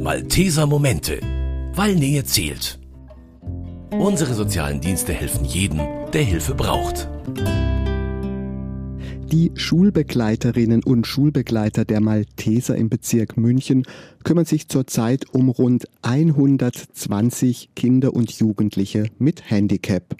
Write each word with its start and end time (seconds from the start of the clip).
Malteser 0.00 0.66
Momente, 0.68 1.18
weil 1.74 1.96
Nähe 1.96 2.22
zählt. 2.22 2.78
Unsere 3.90 4.34
sozialen 4.34 4.80
Dienste 4.80 5.12
helfen 5.12 5.44
jedem, 5.44 5.80
der 6.12 6.22
Hilfe 6.22 6.54
braucht. 6.54 7.08
Die 9.32 9.50
Schulbegleiterinnen 9.56 10.84
und 10.84 11.08
Schulbegleiter 11.08 11.84
der 11.84 12.00
Malteser 12.00 12.76
im 12.76 12.88
Bezirk 12.88 13.36
München 13.36 13.82
kümmern 14.22 14.44
sich 14.44 14.68
zurzeit 14.68 15.24
um 15.34 15.48
rund 15.48 15.88
120 16.02 17.70
Kinder 17.74 18.14
und 18.14 18.30
Jugendliche 18.30 19.06
mit 19.18 19.50
Handicap. 19.50 20.14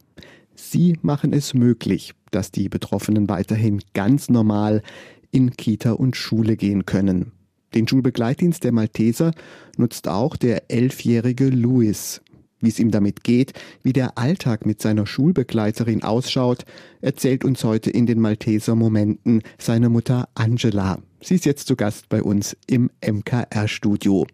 Sie 0.56 0.98
machen 1.02 1.32
es 1.32 1.54
möglich, 1.54 2.14
dass 2.32 2.50
die 2.50 2.68
Betroffenen 2.68 3.28
weiterhin 3.28 3.80
ganz 3.94 4.28
normal 4.28 4.82
in 5.30 5.56
Kita 5.56 5.92
und 5.92 6.16
Schule 6.16 6.56
gehen 6.56 6.86
können. 6.86 7.32
Den 7.74 7.86
Schulbegleitdienst 7.86 8.64
der 8.64 8.72
Malteser 8.72 9.32
nutzt 9.76 10.08
auch 10.08 10.36
der 10.36 10.70
elfjährige 10.70 11.48
Louis. 11.48 12.20
Wie 12.58 12.68
es 12.68 12.78
ihm 12.78 12.90
damit 12.90 13.24
geht, 13.24 13.54
wie 13.82 13.92
der 13.92 14.18
Alltag 14.18 14.66
mit 14.66 14.82
seiner 14.82 15.06
Schulbegleiterin 15.06 16.02
ausschaut, 16.02 16.64
erzählt 17.00 17.44
uns 17.44 17.64
heute 17.64 17.90
in 17.90 18.06
den 18.06 18.20
Malteser 18.20 18.74
Momenten 18.74 19.42
seine 19.58 19.88
Mutter 19.88 20.28
Angela. 20.34 20.98
Sie 21.22 21.36
ist 21.36 21.46
jetzt 21.46 21.68
zu 21.68 21.76
Gast 21.76 22.08
bei 22.08 22.22
uns 22.22 22.56
im 22.66 22.90
MKR-Studio 23.02 24.26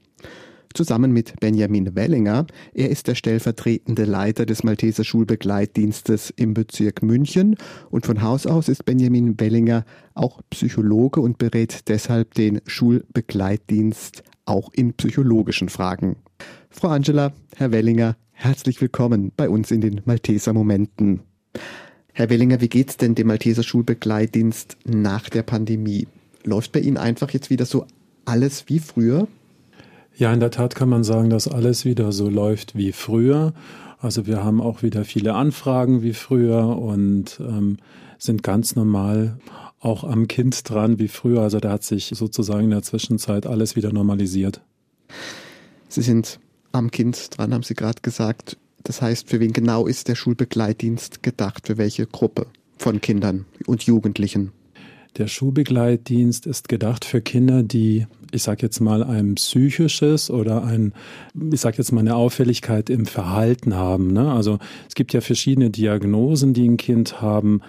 zusammen 0.76 1.12
mit 1.12 1.40
Benjamin 1.40 1.96
Wellinger. 1.96 2.46
Er 2.74 2.90
ist 2.90 3.08
der 3.08 3.14
stellvertretende 3.14 4.04
Leiter 4.04 4.46
des 4.46 4.62
Malteser 4.62 5.04
Schulbegleitdienstes 5.04 6.30
im 6.36 6.54
Bezirk 6.54 7.02
München 7.02 7.56
und 7.90 8.06
von 8.06 8.22
Haus 8.22 8.46
aus 8.46 8.68
ist 8.68 8.84
Benjamin 8.84 9.40
Wellinger 9.40 9.84
auch 10.14 10.42
Psychologe 10.50 11.20
und 11.20 11.38
berät 11.38 11.88
deshalb 11.88 12.34
den 12.34 12.60
Schulbegleitdienst 12.66 14.22
auch 14.44 14.70
in 14.74 14.92
psychologischen 14.92 15.68
Fragen. 15.68 16.16
Frau 16.70 16.88
Angela, 16.88 17.32
Herr 17.56 17.72
Wellinger, 17.72 18.16
herzlich 18.32 18.80
willkommen 18.80 19.32
bei 19.36 19.48
uns 19.48 19.70
in 19.70 19.80
den 19.80 20.02
Malteser 20.04 20.52
Momenten. 20.52 21.20
Herr 22.12 22.30
Wellinger, 22.30 22.60
wie 22.60 22.68
geht's 22.68 22.98
denn 22.98 23.14
dem 23.14 23.28
Malteser 23.28 23.62
Schulbegleitdienst 23.62 24.76
nach 24.84 25.28
der 25.30 25.42
Pandemie? 25.42 26.06
Läuft 26.44 26.72
bei 26.72 26.80
Ihnen 26.80 26.98
einfach 26.98 27.30
jetzt 27.30 27.50
wieder 27.50 27.64
so 27.64 27.86
alles 28.26 28.68
wie 28.68 28.78
früher? 28.78 29.26
Ja, 30.18 30.32
in 30.32 30.40
der 30.40 30.50
Tat 30.50 30.74
kann 30.74 30.88
man 30.88 31.04
sagen, 31.04 31.28
dass 31.28 31.46
alles 31.46 31.84
wieder 31.84 32.10
so 32.10 32.30
läuft 32.30 32.74
wie 32.74 32.92
früher. 32.92 33.52
Also 33.98 34.26
wir 34.26 34.42
haben 34.42 34.62
auch 34.62 34.82
wieder 34.82 35.04
viele 35.04 35.34
Anfragen 35.34 36.02
wie 36.02 36.14
früher 36.14 36.78
und 36.78 37.38
ähm, 37.40 37.76
sind 38.18 38.42
ganz 38.42 38.76
normal 38.76 39.38
auch 39.78 40.04
am 40.04 40.26
Kind 40.26 40.68
dran 40.68 40.98
wie 40.98 41.08
früher. 41.08 41.42
Also 41.42 41.60
da 41.60 41.72
hat 41.72 41.84
sich 41.84 42.12
sozusagen 42.14 42.64
in 42.64 42.70
der 42.70 42.82
Zwischenzeit 42.82 43.46
alles 43.46 43.76
wieder 43.76 43.92
normalisiert. 43.92 44.62
Sie 45.88 46.02
sind 46.02 46.40
am 46.72 46.90
Kind 46.90 47.36
dran, 47.36 47.52
haben 47.52 47.62
Sie 47.62 47.74
gerade 47.74 48.00
gesagt. 48.00 48.56
Das 48.84 49.02
heißt, 49.02 49.28
für 49.28 49.38
wen 49.40 49.52
genau 49.52 49.86
ist 49.86 50.08
der 50.08 50.14
Schulbegleitdienst 50.14 51.22
gedacht? 51.22 51.66
Für 51.66 51.76
welche 51.76 52.06
Gruppe 52.06 52.46
von 52.78 53.02
Kindern 53.02 53.44
und 53.66 53.82
Jugendlichen? 53.82 54.52
Der 55.18 55.28
Schulbegleitdienst 55.28 56.46
ist 56.46 56.68
gedacht 56.68 57.06
für 57.06 57.22
Kinder, 57.22 57.62
die, 57.62 58.06
ich 58.32 58.42
sage 58.42 58.62
jetzt 58.62 58.80
mal, 58.80 59.02
ein 59.02 59.36
psychisches 59.36 60.30
oder 60.30 60.62
ein, 60.62 60.92
ich 61.52 61.60
sage 61.60 61.78
jetzt 61.78 61.90
mal, 61.92 62.00
eine 62.00 62.16
Auffälligkeit 62.16 62.90
im 62.90 63.06
Verhalten 63.06 63.74
haben. 63.74 64.12
Ne? 64.12 64.30
Also 64.30 64.58
es 64.88 64.94
gibt 64.94 65.14
ja 65.14 65.22
verschiedene 65.22 65.70
Diagnosen, 65.70 66.52
die 66.52 66.68
ein 66.68 66.76
Kind 66.76 67.22
haben 67.22 67.62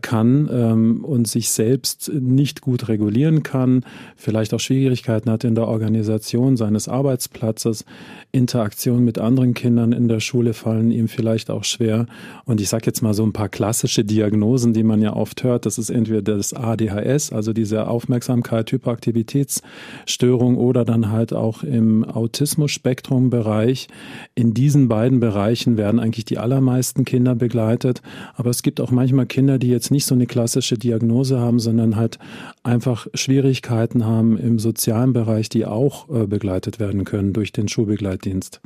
kann 0.00 0.48
ähm, 0.52 1.04
und 1.04 1.26
sich 1.26 1.50
selbst 1.50 2.12
nicht 2.12 2.60
gut 2.60 2.88
regulieren 2.88 3.42
kann, 3.42 3.84
vielleicht 4.14 4.54
auch 4.54 4.60
Schwierigkeiten 4.60 5.28
hat 5.28 5.42
in 5.42 5.56
der 5.56 5.66
Organisation 5.66 6.56
seines 6.56 6.88
Arbeitsplatzes, 6.88 7.84
Interaktion 8.30 9.04
mit 9.04 9.18
anderen 9.18 9.54
Kindern 9.54 9.90
in 9.92 10.06
der 10.06 10.20
Schule 10.20 10.54
fallen 10.54 10.92
ihm 10.92 11.08
vielleicht 11.08 11.50
auch 11.50 11.64
schwer. 11.64 12.06
Und 12.44 12.60
ich 12.60 12.68
sage 12.68 12.86
jetzt 12.86 13.02
mal 13.02 13.12
so 13.12 13.24
ein 13.24 13.32
paar 13.32 13.48
klassische 13.48 14.04
Diagnosen, 14.04 14.72
die 14.72 14.84
man 14.84 15.02
ja 15.02 15.14
oft 15.14 15.42
hört. 15.42 15.66
Das 15.66 15.78
ist 15.78 15.90
entweder 15.90 16.22
das 16.22 16.54
ADHS, 16.54 17.32
also 17.32 17.52
diese 17.52 17.88
Aufmerksamkeit, 17.88 18.70
Hyperaktivitätsstörung 18.70 20.58
oder 20.58 20.84
dann 20.84 21.10
halt 21.10 21.32
auch 21.32 21.64
im 21.64 22.04
Autismus-Spektrum-Bereich. 22.04 23.88
In 24.36 24.54
diesen 24.54 24.86
beiden 24.86 25.18
Bereichen 25.18 25.76
werden 25.76 25.98
eigentlich 25.98 26.24
die 26.24 26.38
allermeisten 26.38 27.04
Kinder 27.04 27.34
begleitet. 27.34 28.00
Aber 28.34 28.50
es 28.50 28.62
gibt 28.62 28.80
auch 28.80 28.92
manchmal 28.92 29.26
Kinder, 29.26 29.58
die 29.58 29.71
jetzt 29.72 29.90
nicht 29.90 30.06
so 30.06 30.14
eine 30.14 30.26
klassische 30.26 30.78
Diagnose 30.78 31.40
haben, 31.40 31.58
sondern 31.58 31.96
halt 31.96 32.18
einfach 32.62 33.06
Schwierigkeiten 33.14 34.04
haben 34.04 34.36
im 34.36 34.58
sozialen 34.58 35.12
Bereich, 35.12 35.48
die 35.48 35.66
auch 35.66 36.08
äh, 36.08 36.26
begleitet 36.26 36.78
werden 36.78 37.04
können 37.04 37.32
durch 37.32 37.52
den 37.52 37.68
Schulbegleitdienst. 37.68 38.60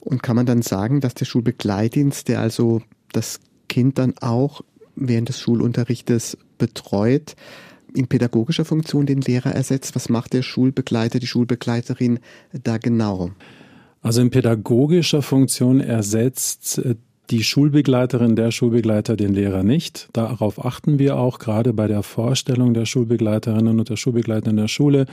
Und 0.00 0.22
kann 0.22 0.36
man 0.36 0.46
dann 0.46 0.62
sagen, 0.62 1.00
dass 1.00 1.14
der 1.14 1.26
Schulbegleitdienst, 1.26 2.28
der 2.28 2.40
also 2.40 2.82
das 3.12 3.40
Kind 3.68 3.98
dann 3.98 4.14
auch 4.20 4.62
während 4.96 5.28
des 5.28 5.40
Schulunterrichtes 5.40 6.36
betreut, 6.58 7.36
in 7.94 8.06
pädagogischer 8.06 8.64
Funktion 8.64 9.06
den 9.06 9.20
Lehrer 9.20 9.52
ersetzt? 9.52 9.94
Was 9.94 10.08
macht 10.08 10.32
der 10.32 10.42
Schulbegleiter, 10.42 11.18
die 11.18 11.26
Schulbegleiterin 11.26 12.20
da 12.52 12.78
genau? 12.78 13.30
Also 14.02 14.22
in 14.22 14.30
pädagogischer 14.30 15.22
Funktion 15.22 15.80
ersetzt 15.80 16.78
äh, 16.78 16.96
die 17.30 17.44
Schulbegleiterin, 17.44 18.36
der 18.36 18.50
Schulbegleiter 18.50 19.16
den 19.16 19.32
Lehrer 19.32 19.62
nicht. 19.62 20.08
Darauf 20.12 20.64
achten 20.64 20.98
wir 20.98 21.16
auch 21.16 21.38
gerade 21.38 21.72
bei 21.72 21.86
der 21.86 22.02
Vorstellung 22.02 22.74
der 22.74 22.86
Schulbegleiterinnen 22.86 23.78
und 23.78 23.88
der 23.88 23.96
Schulbegleiter 23.96 24.50
in 24.50 24.56
der 24.56 24.68
Schule, 24.68 25.06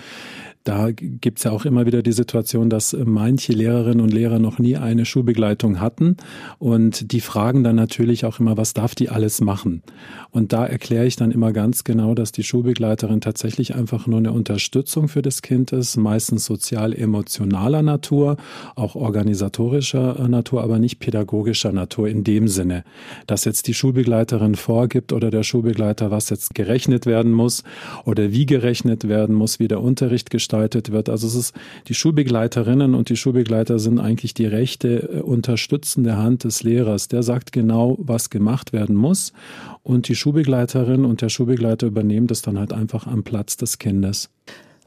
da 0.68 0.92
gibt 0.92 1.38
es 1.38 1.46
ja 1.46 1.52
auch 1.52 1.64
immer 1.64 1.86
wieder 1.86 2.02
die 2.02 2.12
Situation, 2.12 2.70
dass 2.70 2.96
manche 3.06 3.54
Lehrerinnen 3.54 4.02
und 4.02 4.14
Lehrer 4.14 4.38
noch 4.38 4.60
nie 4.60 4.76
eine 4.76 5.06
Schulbegleitung 5.06 5.80
hatten 5.80 6.18
und 6.60 7.14
die 7.14 7.22
fragen 7.22 7.64
dann 7.64 7.78
natürlich 7.78 8.26
auch 8.26 8.42
immer, 8.42 8.58
was 8.58 8.74
darf 8.74 8.94
die 8.94 9.08
alles 9.08 9.40
machen? 9.40 9.82
Und 10.30 10.52
da 10.52 10.66
erkläre 10.66 11.06
ich 11.06 11.16
dann 11.16 11.32
immer 11.32 11.54
ganz 11.54 11.86
genau, 11.86 12.14
dass 12.16 12.34
die 12.34 12.44
Schulbegleiterin 12.44 13.22
tatsächlich 13.22 13.76
einfach 13.76 14.08
nur 14.08 14.20
eine 14.20 14.34
Unterstützung 14.34 15.08
für 15.08 15.22
das 15.22 15.42
Kind 15.42 15.72
ist, 15.72 15.96
meistens 15.96 16.44
sozial-emotionaler 16.46 17.82
Natur, 17.82 18.36
auch 18.76 18.96
organisatorischer 18.96 20.28
Natur, 20.28 20.64
aber 20.64 20.80
nicht 20.80 21.00
pädagogischer 21.00 21.72
Natur 21.72 22.10
in 22.10 22.26
dem 22.26 22.50
Sinne, 22.50 22.84
dass 23.26 23.46
jetzt 23.46 23.68
die 23.68 23.74
Schulbegleiterin 23.74 24.56
vorgibt 24.56 25.14
oder 25.14 25.32
der 25.32 25.44
Schulbegleiter, 25.44 26.12
was 26.12 26.30
jetzt 26.30 26.56
gerechnet 26.56 27.06
werden 27.06 27.32
muss 27.32 27.64
oder 28.04 28.34
wie 28.34 28.46
gerechnet 28.46 29.08
werden 29.08 29.34
muss, 29.34 29.60
wie 29.60 29.70
der 29.70 29.82
Unterricht 29.82 30.30
gestaltet 30.30 30.57
gestaltet 30.58 30.92
wird. 30.92 31.10
Also 31.10 31.28
es 31.28 31.36
ist 31.36 31.54
die 31.88 31.94
Schulbegleiterinnen 31.94 32.96
und 32.96 33.10
die 33.10 33.16
Schulbegleiter 33.16 33.80
sind 33.80 34.00
eigentlich 34.00 34.34
die 34.34 34.46
rechte 34.46 35.10
äh, 35.18 35.22
unterstützende 35.22 36.18
Hand 36.18 36.44
des 36.44 36.64
Lehrers. 36.64 37.08
Der 37.08 37.24
sagt 37.24 37.52
genau, 37.52 37.96
was 38.00 38.30
gemacht 38.30 38.74
werden 38.74 38.96
muss 38.96 39.34
und 39.84 40.08
die 40.08 40.16
Schulbegleiterin 40.16 41.06
und 41.06 41.22
der 41.22 41.30
Schulbegleiter 41.30 41.88
übernehmen 41.88 42.28
das 42.28 42.42
dann 42.42 42.58
halt 42.58 42.74
einfach 42.74 43.08
am 43.08 43.24
Platz 43.24 43.58
des 43.58 43.78
Kindes. 43.78 44.30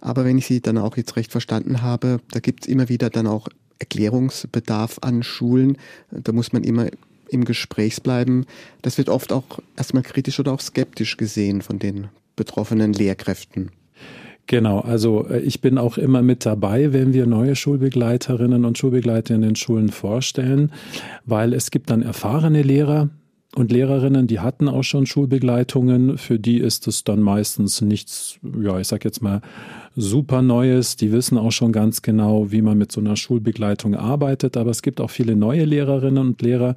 Aber 0.00 0.24
wenn 0.24 0.38
ich 0.38 0.46
Sie 0.46 0.60
dann 0.60 0.78
auch 0.78 0.96
jetzt 0.96 1.16
recht 1.16 1.30
verstanden 1.30 1.82
habe, 1.82 2.20
da 2.32 2.40
gibt 2.40 2.64
es 2.64 2.68
immer 2.68 2.88
wieder 2.88 3.10
dann 3.10 3.26
auch 3.26 3.48
Erklärungsbedarf 3.78 4.98
an 5.02 5.22
Schulen. 5.22 5.76
Da 6.10 6.32
muss 6.32 6.52
man 6.52 6.64
immer 6.64 6.88
im 7.28 7.44
Gespräch 7.44 8.02
bleiben. 8.02 8.46
Das 8.82 8.98
wird 8.98 9.08
oft 9.08 9.32
auch 9.32 9.60
erstmal 9.76 10.02
kritisch 10.02 10.40
oder 10.40 10.52
auch 10.52 10.60
skeptisch 10.60 11.16
gesehen 11.16 11.62
von 11.62 11.78
den 11.78 12.08
betroffenen 12.34 12.92
Lehrkräften. 12.92 13.70
Genau, 14.46 14.80
also 14.80 15.26
äh, 15.28 15.40
ich 15.40 15.60
bin 15.60 15.78
auch 15.78 15.98
immer 15.98 16.22
mit 16.22 16.44
dabei, 16.44 16.92
wenn 16.92 17.12
wir 17.12 17.26
neue 17.26 17.56
Schulbegleiterinnen 17.56 18.64
und 18.64 18.78
Schulbegleiter 18.78 19.34
in 19.34 19.42
den 19.42 19.56
Schulen 19.56 19.90
vorstellen, 19.90 20.72
weil 21.24 21.52
es 21.54 21.70
gibt 21.70 21.90
dann 21.90 22.02
erfahrene 22.02 22.62
Lehrer, 22.62 23.10
und 23.56 23.72
Lehrerinnen, 23.72 24.28
die 24.28 24.38
hatten 24.38 24.68
auch 24.68 24.84
schon 24.84 25.06
Schulbegleitungen, 25.06 26.18
für 26.18 26.38
die 26.38 26.58
ist 26.58 26.86
es 26.86 27.02
dann 27.02 27.20
meistens 27.20 27.80
nichts, 27.80 28.38
ja, 28.60 28.78
ich 28.78 28.86
sag 28.86 29.04
jetzt 29.04 29.22
mal, 29.22 29.40
super 29.96 30.42
Neues. 30.42 30.96
Die 30.96 31.12
wissen 31.12 31.38
auch 31.38 31.52
schon 31.52 31.72
ganz 31.72 32.02
genau, 32.02 32.50
wie 32.50 32.62
man 32.62 32.78
mit 32.78 32.92
so 32.92 33.00
einer 33.00 33.16
Schulbegleitung 33.16 33.94
arbeitet. 33.94 34.56
Aber 34.56 34.70
es 34.70 34.82
gibt 34.82 35.00
auch 35.00 35.10
viele 35.10 35.36
neue 35.36 35.64
Lehrerinnen 35.64 36.18
und 36.18 36.42
Lehrer, 36.42 36.74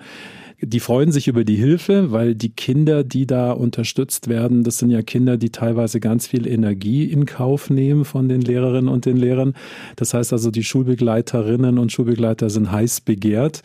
die 0.65 0.80
freuen 0.80 1.12
sich 1.12 1.27
über 1.27 1.44
die 1.44 1.56
Hilfe, 1.56 2.12
weil 2.12 2.36
die 2.36 2.50
Kinder, 2.50 3.04
die 3.04 3.27
da 3.27 3.51
unterstützt 3.51 4.30
werden, 4.30 4.63
das 4.63 4.77
sind 4.77 4.92
ja 4.92 5.01
Kinder, 5.01 5.36
die 5.36 5.50
teilweise 5.50 6.00
ganz 6.00 6.27
viel 6.27 6.48
Energie 6.48 7.04
in 7.04 7.25
Kauf 7.25 7.69
nehmen 7.69 8.06
von 8.06 8.30
den 8.30 8.39
Lehrerinnen 8.39 8.88
und 8.88 9.06
den 9.06 9.18
Lehrern. 9.18 9.56
Das 9.98 10.13
heißt 10.13 10.31
also, 10.31 10.51
die 10.51 10.63
Schulbegleiterinnen 10.63 11.77
und 11.77 11.92
Schulbegleiter 11.92 12.50
sind 12.50 12.71
heiß 12.71 13.01
begehrt. 13.01 13.62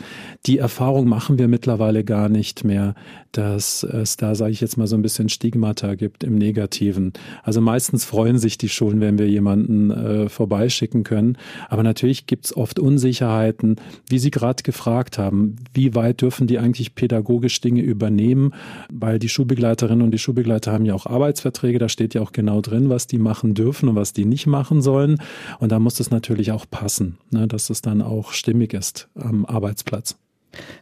Die 0.46 0.58
Erfahrung 0.58 1.08
machen 1.08 1.38
wir 1.38 1.46
mittlerweile 1.46 2.02
gar 2.02 2.28
nicht 2.28 2.64
mehr. 2.64 2.94
dass 3.32 3.82
es 3.82 4.16
da, 4.16 4.34
sage 4.34 4.52
ich 4.52 4.60
jetzt 4.60 4.76
mal, 4.78 4.86
so 4.86 4.96
ein 4.96 5.02
bisschen 5.02 5.28
Stigmata 5.28 5.94
gibt 5.94 6.24
im 6.24 6.36
Negativen. 6.36 7.12
Also 7.42 7.60
meistens 7.60 8.04
freuen 8.04 8.38
sich 8.38 8.58
die 8.58 8.68
Schulen, 8.68 9.00
wenn 9.00 9.18
wir 9.18 9.28
jemanden 9.38 9.90
äh, 9.90 10.28
vorbeischicken 10.28 11.04
können. 11.04 11.38
Aber 11.68 11.82
natürlich 11.82 12.26
gibt 12.26 12.46
es 12.46 12.56
oft 12.56 12.78
Unsicherheiten, 12.78 13.76
wie 14.08 14.18
Sie 14.18 14.30
gerade 14.30 14.62
gefragt 14.62 15.18
haben. 15.18 15.56
Wie 15.72 15.94
weit 15.94 16.20
dürfen 16.20 16.46
die 16.46 16.58
eigentlich 16.58 16.94
pädagogisch 16.94 17.60
Dinge 17.60 17.82
übernehmen? 17.82 18.52
Weil 18.92 19.18
die 19.18 19.28
Schulbegleiterinnen 19.28 20.02
und 20.02 20.10
die 20.10 20.18
Schulbegleiter 20.18 20.72
haben 20.72 20.84
ja 20.84 20.94
auch 20.94 21.06
Arbeitsverträge, 21.06 21.78
da 21.78 21.88
steht 21.88 22.14
ja 22.14 22.20
auch 22.20 22.32
genau 22.32 22.60
drin, 22.60 22.88
was 22.88 23.06
die 23.06 23.18
machen 23.18 23.54
dürfen 23.54 23.88
und 23.88 23.96
was 23.96 24.12
die 24.12 24.24
nicht 24.24 24.46
machen 24.46 24.82
sollen. 24.82 25.20
Und 25.60 25.72
da 25.72 25.78
muss 25.78 26.00
es 26.00 26.10
natürlich 26.10 26.52
auch 26.52 26.66
passen, 26.70 27.18
ne, 27.30 27.46
dass 27.46 27.70
es 27.70 27.82
dann 27.82 28.02
auch 28.02 28.32
stimmig 28.32 28.74
ist 28.74 29.08
am 29.14 29.46
Arbeitsplatz. 29.46 30.16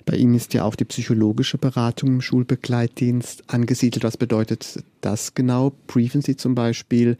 Bei 0.04 0.16
Ihnen 0.16 0.34
ist 0.34 0.54
ja 0.54 0.64
auch 0.64 0.76
die 0.76 0.84
psychologische 0.84 1.58
Beratung 1.58 2.08
im 2.10 2.20
Schulbegleitdienst 2.20 3.44
angesiedelt. 3.48 4.04
Was 4.04 4.16
bedeutet 4.16 4.82
das 5.00 5.34
genau? 5.34 5.72
Briefen 5.86 6.22
Sie 6.22 6.36
zum 6.36 6.54
Beispiel 6.54 7.16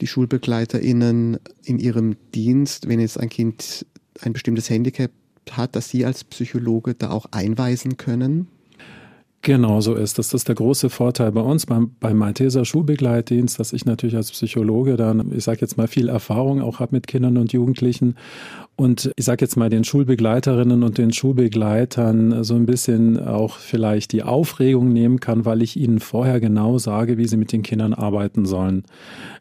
die 0.00 0.06
SchulbegleiterInnen 0.06 1.38
in 1.62 1.78
ihrem 1.78 2.16
Dienst, 2.34 2.88
wenn 2.88 3.00
jetzt 3.00 3.18
ein 3.18 3.28
Kind 3.28 3.86
ein 4.20 4.32
bestimmtes 4.32 4.70
Handicap 4.70 5.10
hat, 5.50 5.76
dass 5.76 5.88
Sie 5.88 6.04
als 6.04 6.24
Psychologe 6.24 6.94
da 6.94 7.10
auch 7.10 7.26
einweisen 7.30 7.96
können? 7.96 8.48
Genau 9.42 9.80
so 9.80 9.94
ist. 9.94 10.18
Das 10.18 10.34
ist 10.34 10.48
der 10.48 10.54
große 10.54 10.90
Vorteil 10.90 11.32
bei 11.32 11.40
uns 11.40 11.64
beim, 11.64 11.92
beim 11.98 12.18
Malteser 12.18 12.66
Schulbegleitdienst, 12.66 13.58
dass 13.58 13.72
ich 13.72 13.86
natürlich 13.86 14.14
als 14.16 14.30
Psychologe 14.30 14.96
dann, 14.96 15.32
ich 15.34 15.44
sage 15.44 15.60
jetzt 15.62 15.78
mal, 15.78 15.88
viel 15.88 16.10
Erfahrung 16.10 16.60
auch 16.60 16.78
habe 16.78 16.94
mit 16.94 17.06
Kindern 17.06 17.38
und 17.38 17.50
Jugendlichen 17.54 18.16
und 18.80 19.12
ich 19.16 19.26
sage 19.26 19.44
jetzt 19.44 19.58
mal 19.58 19.68
den 19.68 19.84
Schulbegleiterinnen 19.84 20.82
und 20.82 20.96
den 20.96 21.12
Schulbegleitern 21.12 22.42
so 22.44 22.54
ein 22.54 22.64
bisschen 22.64 23.22
auch 23.22 23.58
vielleicht 23.58 24.10
die 24.12 24.22
Aufregung 24.22 24.90
nehmen 24.90 25.20
kann, 25.20 25.44
weil 25.44 25.60
ich 25.60 25.76
ihnen 25.76 26.00
vorher 26.00 26.40
genau 26.40 26.78
sage, 26.78 27.18
wie 27.18 27.26
sie 27.26 27.36
mit 27.36 27.52
den 27.52 27.62
Kindern 27.62 27.92
arbeiten 27.92 28.46
sollen, 28.46 28.84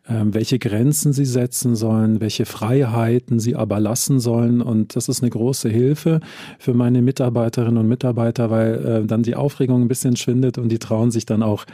ähm, 0.10 0.34
welche 0.34 0.60
Grenzen 0.60 1.14
sie 1.14 1.24
setzen 1.24 1.78
sollen, 1.78 2.20
welche 2.20 2.46
Freiheiten 2.46 3.40
sie 3.40 3.56
aber 3.56 3.80
lassen 3.80 4.20
sollen. 4.20 4.62
Und 4.62 4.98
das 4.98 5.08
ist 5.08 5.24
eine 5.24 5.30
große 5.30 5.70
Hilfe 5.70 6.20
für 6.58 6.74
meine 6.74 7.02
Mitarbeiterinnen 7.02 7.78
und 7.78 7.88
Mitarbeiter, 7.88 8.50
weil 8.50 8.74
äh, 8.86 9.06
dann 9.06 9.24
die 9.24 9.36
Aufregung 9.36 9.88
bisschen 9.90 10.16
schwindet 10.16 10.58
und 10.58 10.70
die 10.70 10.80
trauen 10.80 11.12
sich 11.12 11.26
dann 11.26 11.44
auch 11.44 11.66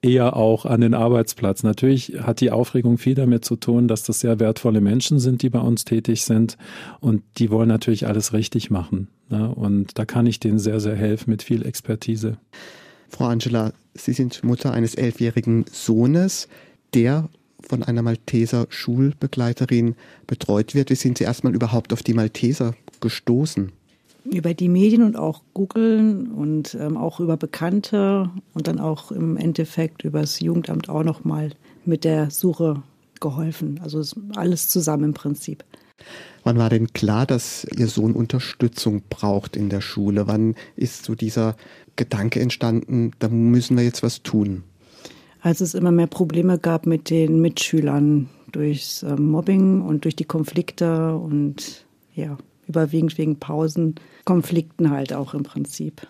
eher 0.00 0.36
auch 0.36 0.64
an 0.64 0.80
den 0.80 0.94
Arbeitsplatz. 0.94 1.62
Natürlich 1.62 2.14
hat 2.20 2.40
die 2.40 2.50
Aufregung 2.50 2.96
viel 2.96 3.14
damit 3.14 3.44
zu 3.44 3.56
tun, 3.56 3.88
dass 3.88 4.04
das 4.04 4.20
sehr 4.20 4.40
wertvolle 4.40 4.80
Menschen 4.80 5.18
sind, 5.18 5.42
die 5.42 5.50
bei 5.50 5.60
uns 5.60 5.84
tätig 5.84 6.22
sind. 6.24 6.56
Und 7.00 7.22
die 7.36 7.50
wollen 7.50 7.68
natürlich 7.68 8.06
alles 8.06 8.32
richtig 8.32 8.70
machen. 8.70 9.08
Ne? 9.28 9.54
Und 9.54 9.98
da 9.98 10.06
kann 10.06 10.26
ich 10.26 10.40
denen 10.40 10.58
sehr, 10.58 10.80
sehr 10.80 10.96
helfen 10.96 11.30
mit 11.30 11.42
viel 11.42 11.66
Expertise. 11.66 12.38
Frau 13.08 13.26
Angela, 13.26 13.72
Sie 13.94 14.12
sind 14.12 14.42
Mutter 14.42 14.72
eines 14.72 14.94
elfjährigen 14.94 15.66
Sohnes, 15.70 16.48
der 16.94 17.28
von 17.60 17.82
einer 17.82 18.02
Malteser 18.02 18.66
Schulbegleiterin 18.68 19.94
betreut 20.26 20.74
wird. 20.74 20.90
Wie 20.90 20.96
sind 20.96 21.18
Sie 21.18 21.24
erstmal 21.24 21.54
überhaupt 21.54 21.92
auf 21.92 22.02
die 22.02 22.14
Malteser 22.14 22.74
gestoßen? 23.00 23.72
Über 24.24 24.54
die 24.54 24.68
Medien 24.68 25.02
und 25.02 25.16
auch 25.16 25.42
googeln 25.52 26.28
und 26.32 26.76
ähm, 26.80 26.96
auch 26.96 27.20
über 27.20 27.36
Bekannte 27.36 28.30
und 28.54 28.68
dann 28.68 28.80
auch 28.80 29.12
im 29.12 29.36
Endeffekt 29.36 30.04
über 30.04 30.20
das 30.20 30.40
Jugendamt 30.40 30.88
auch 30.88 31.04
nochmal 31.04 31.50
mit 31.84 32.04
der 32.04 32.30
Suche 32.30 32.82
geholfen. 33.20 33.80
Also 33.82 34.02
alles 34.34 34.68
zusammen 34.68 35.04
im 35.04 35.14
Prinzip. 35.14 35.64
Wann 36.42 36.58
war 36.58 36.68
denn 36.68 36.92
klar, 36.92 37.26
dass 37.26 37.66
Ihr 37.76 37.88
Sohn 37.88 38.12
Unterstützung 38.12 39.02
braucht 39.08 39.56
in 39.56 39.68
der 39.68 39.80
Schule? 39.80 40.26
Wann 40.26 40.54
ist 40.76 41.04
so 41.04 41.14
dieser 41.14 41.56
Gedanke 41.96 42.40
entstanden, 42.40 43.12
da 43.18 43.28
müssen 43.28 43.76
wir 43.76 43.84
jetzt 43.84 44.02
was 44.02 44.22
tun? 44.22 44.64
Als 45.40 45.60
es 45.60 45.74
immer 45.74 45.92
mehr 45.92 46.06
Probleme 46.06 46.58
gab 46.58 46.86
mit 46.86 47.10
den 47.10 47.40
Mitschülern 47.40 48.28
durchs 48.52 49.02
ähm, 49.02 49.28
Mobbing 49.30 49.82
und 49.82 50.04
durch 50.04 50.16
die 50.16 50.24
Konflikte 50.24 51.16
und 51.16 51.84
ja, 52.14 52.38
überwiegend 52.68 53.16
wegen 53.18 53.38
Pausen, 53.38 53.96
Konflikten 54.24 54.90
halt 54.90 55.12
auch 55.12 55.34
im 55.34 55.42
Prinzip. 55.42 56.06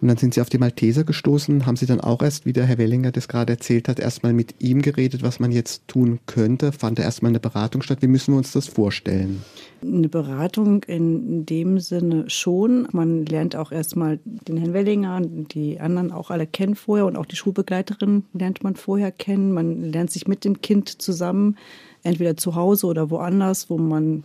Und 0.00 0.06
dann 0.06 0.16
sind 0.16 0.34
Sie 0.34 0.40
auf 0.40 0.48
die 0.48 0.58
Malteser 0.58 1.02
gestoßen, 1.02 1.66
haben 1.66 1.76
Sie 1.76 1.86
dann 1.86 2.00
auch 2.00 2.22
erst, 2.22 2.46
wie 2.46 2.52
der 2.52 2.66
Herr 2.66 2.78
Wellinger 2.78 3.10
das 3.10 3.26
gerade 3.26 3.54
erzählt 3.54 3.88
hat, 3.88 3.98
erstmal 3.98 4.32
mit 4.32 4.54
ihm 4.60 4.80
geredet, 4.80 5.24
was 5.24 5.40
man 5.40 5.50
jetzt 5.50 5.88
tun 5.88 6.20
könnte? 6.26 6.70
Fand 6.70 7.00
da 7.00 7.02
erstmal 7.02 7.30
eine 7.30 7.40
Beratung 7.40 7.82
statt? 7.82 7.98
Wie 8.00 8.06
müssen 8.06 8.32
wir 8.32 8.38
uns 8.38 8.52
das 8.52 8.68
vorstellen? 8.68 9.42
Eine 9.82 10.08
Beratung 10.08 10.84
in 10.84 11.46
dem 11.46 11.80
Sinne 11.80 12.30
schon. 12.30 12.86
Man 12.92 13.26
lernt 13.26 13.56
auch 13.56 13.72
erstmal 13.72 14.20
den 14.24 14.56
Herrn 14.56 14.72
Wellinger, 14.72 15.20
die 15.20 15.80
anderen 15.80 16.12
auch 16.12 16.30
alle 16.30 16.46
kennen 16.46 16.76
vorher 16.76 17.06
und 17.06 17.16
auch 17.16 17.26
die 17.26 17.36
Schulbegleiterin 17.36 18.24
lernt 18.32 18.62
man 18.62 18.76
vorher 18.76 19.10
kennen. 19.10 19.52
Man 19.52 19.82
lernt 19.90 20.12
sich 20.12 20.28
mit 20.28 20.44
dem 20.44 20.62
Kind 20.62 21.02
zusammen, 21.02 21.56
entweder 22.02 22.36
zu 22.36 22.54
Hause 22.54 22.86
oder 22.86 23.10
woanders, 23.10 23.70
wo 23.70 23.78
man 23.78 24.24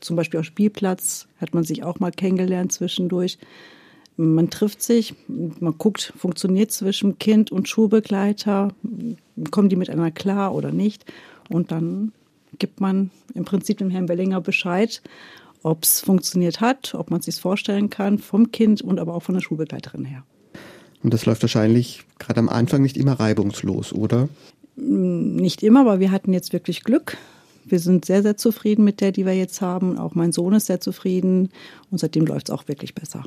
zum 0.00 0.16
Beispiel 0.16 0.40
auf 0.40 0.46
Spielplatz 0.46 1.26
hat 1.40 1.54
man 1.54 1.64
sich 1.64 1.82
auch 1.84 2.00
mal 2.00 2.10
kennengelernt 2.10 2.72
zwischendurch. 2.72 3.38
Man 4.16 4.50
trifft 4.50 4.82
sich, 4.82 5.14
man 5.28 5.78
guckt, 5.78 6.12
funktioniert 6.16 6.70
zwischen 6.70 7.18
Kind 7.18 7.50
und 7.50 7.68
Schulbegleiter, 7.68 8.68
kommen 9.50 9.68
die 9.68 9.76
miteinander 9.76 10.10
klar 10.10 10.54
oder 10.54 10.70
nicht. 10.70 11.10
Und 11.48 11.72
dann 11.72 12.12
gibt 12.58 12.80
man 12.80 13.10
im 13.34 13.44
Prinzip 13.44 13.78
dem 13.78 13.90
Herrn 13.90 14.06
Bellinger 14.06 14.40
Bescheid, 14.40 15.02
ob 15.62 15.84
es 15.84 16.00
funktioniert 16.00 16.60
hat, 16.60 16.94
ob 16.94 17.10
man 17.10 17.20
es 17.20 17.26
sich 17.26 17.36
vorstellen 17.36 17.88
kann, 17.88 18.18
vom 18.18 18.52
Kind 18.52 18.82
und 18.82 19.00
aber 19.00 19.14
auch 19.14 19.22
von 19.22 19.34
der 19.34 19.42
Schulbegleiterin 19.42 20.04
her. 20.04 20.24
Und 21.02 21.14
das 21.14 21.26
läuft 21.26 21.42
wahrscheinlich 21.42 22.04
gerade 22.18 22.40
am 22.40 22.48
Anfang 22.48 22.82
nicht 22.82 22.96
immer 22.96 23.18
reibungslos, 23.18 23.92
oder? 23.92 24.28
Nicht 24.76 25.62
immer, 25.62 25.80
aber 25.80 26.00
wir 26.00 26.10
hatten 26.10 26.32
jetzt 26.32 26.52
wirklich 26.52 26.82
Glück. 26.82 27.16
Wir 27.64 27.78
sind 27.78 28.04
sehr, 28.04 28.22
sehr 28.22 28.36
zufrieden 28.36 28.84
mit 28.84 29.00
der, 29.00 29.12
die 29.12 29.26
wir 29.26 29.34
jetzt 29.34 29.60
haben. 29.60 29.98
Auch 29.98 30.14
mein 30.14 30.32
Sohn 30.32 30.54
ist 30.54 30.66
sehr 30.66 30.80
zufrieden 30.80 31.50
und 31.90 31.98
seitdem 31.98 32.26
läuft 32.26 32.48
es 32.48 32.54
auch 32.54 32.66
wirklich 32.68 32.94
besser. 32.94 33.24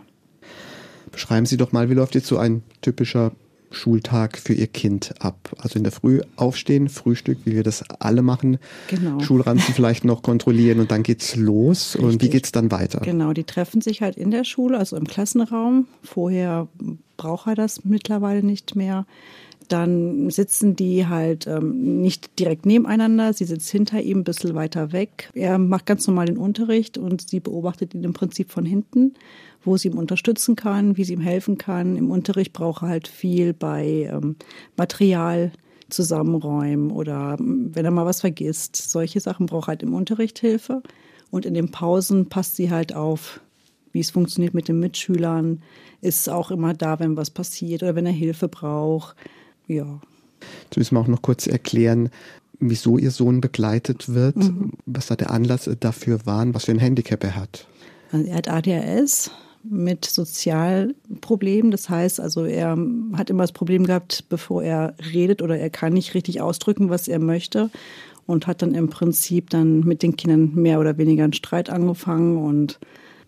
Beschreiben 1.11 1.45
Sie 1.45 1.57
doch 1.57 1.71
mal, 1.71 1.89
wie 1.89 1.93
läuft 1.93 2.15
jetzt 2.15 2.27
so 2.27 2.37
ein 2.37 2.63
typischer 2.81 3.31
Schultag 3.71 4.37
für 4.37 4.53
Ihr 4.53 4.67
Kind 4.67 5.13
ab? 5.19 5.55
Also 5.59 5.77
in 5.77 5.83
der 5.83 5.91
Früh 5.91 6.21
aufstehen, 6.35 6.89
Frühstück, 6.89 7.39
wie 7.45 7.55
wir 7.55 7.63
das 7.63 7.83
alle 7.99 8.21
machen. 8.21 8.57
Genau. 8.89 9.19
Schulranzen 9.19 9.73
vielleicht 9.75 10.03
noch 10.03 10.23
kontrollieren 10.23 10.79
und 10.79 10.91
dann 10.91 11.03
geht's 11.03 11.35
los. 11.35 11.95
Richtig. 11.95 12.03
Und 12.03 12.21
wie 12.21 12.29
geht's 12.29 12.51
dann 12.51 12.71
weiter? 12.71 12.99
Genau, 12.99 13.33
die 13.33 13.43
treffen 13.43 13.81
sich 13.81 14.01
halt 14.01 14.17
in 14.17 14.31
der 14.31 14.43
Schule, 14.43 14.77
also 14.77 14.97
im 14.97 15.05
Klassenraum. 15.07 15.87
Vorher 16.03 16.67
braucht 17.15 17.47
er 17.47 17.55
das 17.55 17.85
mittlerweile 17.85 18.43
nicht 18.43 18.75
mehr. 18.75 19.05
Dann 19.67 20.29
sitzen 20.29 20.75
die 20.75 21.07
halt 21.07 21.47
ähm, 21.47 22.01
nicht 22.01 22.39
direkt 22.39 22.65
nebeneinander, 22.65 23.33
sie 23.33 23.45
sitzt 23.45 23.69
hinter 23.69 24.01
ihm 24.01 24.19
ein 24.19 24.23
bisschen 24.23 24.55
weiter 24.55 24.91
weg. 24.91 25.29
Er 25.33 25.57
macht 25.57 25.85
ganz 25.85 26.07
normal 26.07 26.27
den 26.27 26.37
Unterricht 26.37 26.97
und 26.97 27.29
sie 27.29 27.39
beobachtet 27.39 27.93
ihn 27.93 28.03
im 28.03 28.13
Prinzip 28.13 28.51
von 28.51 28.65
hinten 28.65 29.13
wo 29.65 29.77
sie 29.77 29.89
ihm 29.89 29.97
unterstützen 29.97 30.55
kann, 30.55 30.97
wie 30.97 31.03
sie 31.03 31.13
ihm 31.13 31.21
helfen 31.21 31.57
kann. 31.57 31.97
Im 31.97 32.11
Unterricht 32.11 32.53
braucht 32.53 32.83
er 32.83 32.89
halt 32.89 33.07
viel 33.07 33.53
bei 33.53 34.09
ähm, 34.11 34.35
Material 34.77 35.51
zusammenräumen 35.89 36.91
oder 36.91 37.37
ähm, 37.39 37.71
wenn 37.73 37.85
er 37.85 37.91
mal 37.91 38.05
was 38.05 38.21
vergisst. 38.21 38.75
Solche 38.75 39.19
Sachen 39.19 39.45
braucht 39.47 39.67
er 39.67 39.69
halt 39.69 39.83
im 39.83 39.93
Unterricht 39.93 40.39
Hilfe. 40.39 40.81
Und 41.31 41.45
in 41.45 41.53
den 41.53 41.71
Pausen 41.71 42.29
passt 42.29 42.55
sie 42.55 42.69
halt 42.69 42.93
auf, 42.95 43.41
wie 43.91 43.99
es 43.99 44.11
funktioniert 44.11 44.53
mit 44.53 44.67
den 44.67 44.79
Mitschülern, 44.79 45.61
ist 46.01 46.29
auch 46.29 46.51
immer 46.51 46.73
da, 46.73 46.99
wenn 46.99 47.17
was 47.17 47.29
passiert 47.29 47.81
oder 47.81 47.95
wenn 47.95 48.05
er 48.05 48.11
Hilfe 48.11 48.47
braucht. 48.47 49.15
Ja. 49.67 49.99
Jetzt 50.65 50.77
müssen 50.77 50.95
wir 50.95 50.99
auch 50.99 51.07
noch 51.07 51.21
kurz 51.21 51.47
erklären, 51.47 52.09
wieso 52.59 52.97
Ihr 52.97 53.11
Sohn 53.11 53.41
begleitet 53.41 54.13
wird, 54.13 54.37
mhm. 54.37 54.73
was 54.85 55.07
da 55.07 55.15
der 55.15 55.31
Anlass 55.31 55.69
dafür 55.79 56.25
war, 56.25 56.45
was 56.53 56.65
für 56.65 56.71
ein 56.71 56.79
Handicap 56.79 57.23
er 57.23 57.35
hat. 57.35 57.67
Also 58.11 58.27
er 58.27 58.35
hat 58.35 58.47
ADHS, 58.47 59.31
mit 59.69 60.05
Sozialproblemen. 60.05 61.71
Das 61.71 61.89
heißt 61.89 62.19
also, 62.19 62.45
er 62.45 62.77
hat 63.13 63.29
immer 63.29 63.43
das 63.43 63.51
Problem 63.51 63.85
gehabt, 63.85 64.25
bevor 64.29 64.63
er 64.63 64.95
redet 65.13 65.41
oder 65.41 65.57
er 65.57 65.69
kann 65.69 65.93
nicht 65.93 66.13
richtig 66.13 66.41
ausdrücken, 66.41 66.89
was 66.89 67.07
er 67.07 67.19
möchte 67.19 67.69
und 68.25 68.47
hat 68.47 68.61
dann 68.61 68.73
im 68.73 68.89
Prinzip 68.89 69.49
dann 69.49 69.81
mit 69.81 70.03
den 70.03 70.15
Kindern 70.15 70.53
mehr 70.55 70.79
oder 70.79 70.97
weniger 70.97 71.23
einen 71.23 71.33
Streit 71.33 71.69
angefangen 71.69 72.37
und 72.37 72.79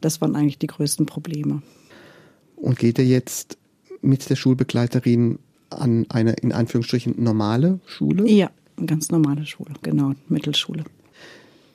das 0.01 0.21
waren 0.21 0.35
eigentlich 0.35 0.59
die 0.59 0.67
größten 0.67 1.05
Probleme. 1.05 1.61
Und 2.55 2.79
geht 2.79 2.99
er 2.99 3.05
jetzt 3.05 3.57
mit 4.01 4.29
der 4.29 4.35
Schulbegleiterin 4.35 5.39
an 5.69 6.05
eine 6.09 6.33
in 6.33 6.51
Anführungsstrichen 6.51 7.15
normale 7.21 7.79
Schule? 7.85 8.27
Ja, 8.29 8.49
eine 8.77 8.85
ganz 8.85 9.09
normale 9.11 9.45
Schule, 9.45 9.73
genau, 9.81 10.13
Mittelschule. 10.29 10.83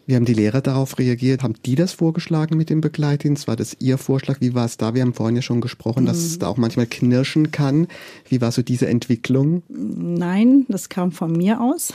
Wie 0.07 0.17
haben 0.17 0.25
die 0.25 0.35
Lehrer 0.35 0.61
darauf 0.61 0.99
reagiert? 0.99 1.43
Haben 1.43 1.55
die 1.65 1.77
das 1.77 1.93
vorgeschlagen 1.93 2.57
mit 2.57 2.71
dem 2.71 2.81
Begleitdienst? 2.81 3.47
War 3.47 3.55
das 3.55 3.77
Ihr 3.79 3.99
Vorschlag? 3.99 4.41
Wie 4.41 4.53
war 4.53 4.65
es 4.65 4.77
da? 4.77 4.95
Wir 4.95 5.03
haben 5.03 5.15
vorhin 5.15 5.37
ja 5.37 5.43
schon 5.43 5.61
gesprochen, 5.61 6.07
dass 6.07 6.19
es 6.19 6.37
mhm. 6.37 6.41
da 6.41 6.49
auch 6.49 6.57
manchmal 6.57 6.87
knirschen 6.87 7.53
kann. 7.53 7.87
Wie 8.29 8.41
war 8.41 8.51
so 8.51 8.63
diese 8.63 8.89
Entwicklung? 8.89 9.63
Nein, 9.69 10.67
das 10.69 10.89
kam 10.89 11.13
von 11.13 11.33
mir 11.33 11.61
aus. 11.61 11.93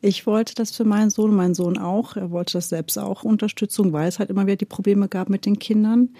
Ich 0.00 0.26
wollte 0.26 0.54
das 0.54 0.70
für 0.70 0.84
meinen 0.84 1.10
Sohn, 1.10 1.34
mein 1.34 1.54
Sohn 1.54 1.76
auch. 1.76 2.14
Er 2.14 2.30
wollte 2.30 2.52
das 2.52 2.68
selbst 2.68 2.96
auch, 2.98 3.24
Unterstützung, 3.24 3.92
weil 3.92 4.08
es 4.08 4.20
halt 4.20 4.30
immer 4.30 4.46
wieder 4.46 4.54
die 4.54 4.64
Probleme 4.64 5.08
gab 5.08 5.28
mit 5.28 5.44
den 5.44 5.58
Kindern. 5.58 6.10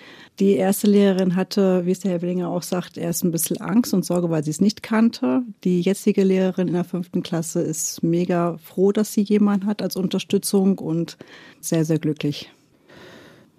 Die 0.41 0.57
erste 0.57 0.89
Lehrerin 0.89 1.37
hatte, 1.37 1.87
wie 1.87 1.93
es 1.93 2.01
der 2.01 2.11
Herr 2.11 2.23
Willinger 2.23 2.49
auch 2.49 2.65
sagt, 2.65 2.99
erst 2.99 3.23
ein 3.23 3.31
bisschen 3.31 3.59
Angst 3.59 3.95
und 3.95 4.05
Sorge, 4.05 4.31
weil 4.31 4.43
sie 4.43 4.51
es 4.51 4.61
nicht 4.61 4.83
kannte. 4.83 5.43
Die 5.63 5.81
jetzige 5.81 6.25
Lehrerin 6.25 6.67
in 6.67 6.75
der 6.75 6.83
fünften 6.83 7.23
Klasse 7.23 7.61
ist 7.61 8.03
mega 8.03 8.59
froh, 8.59 8.91
dass 8.91 9.13
sie 9.13 9.23
jemanden 9.23 9.67
hat 9.67 9.81
als 9.81 9.95
Unterstützung 9.95 10.79
und 10.79 11.17
sehr, 11.61 11.85
sehr 11.85 12.01
glücklich. 12.01 12.51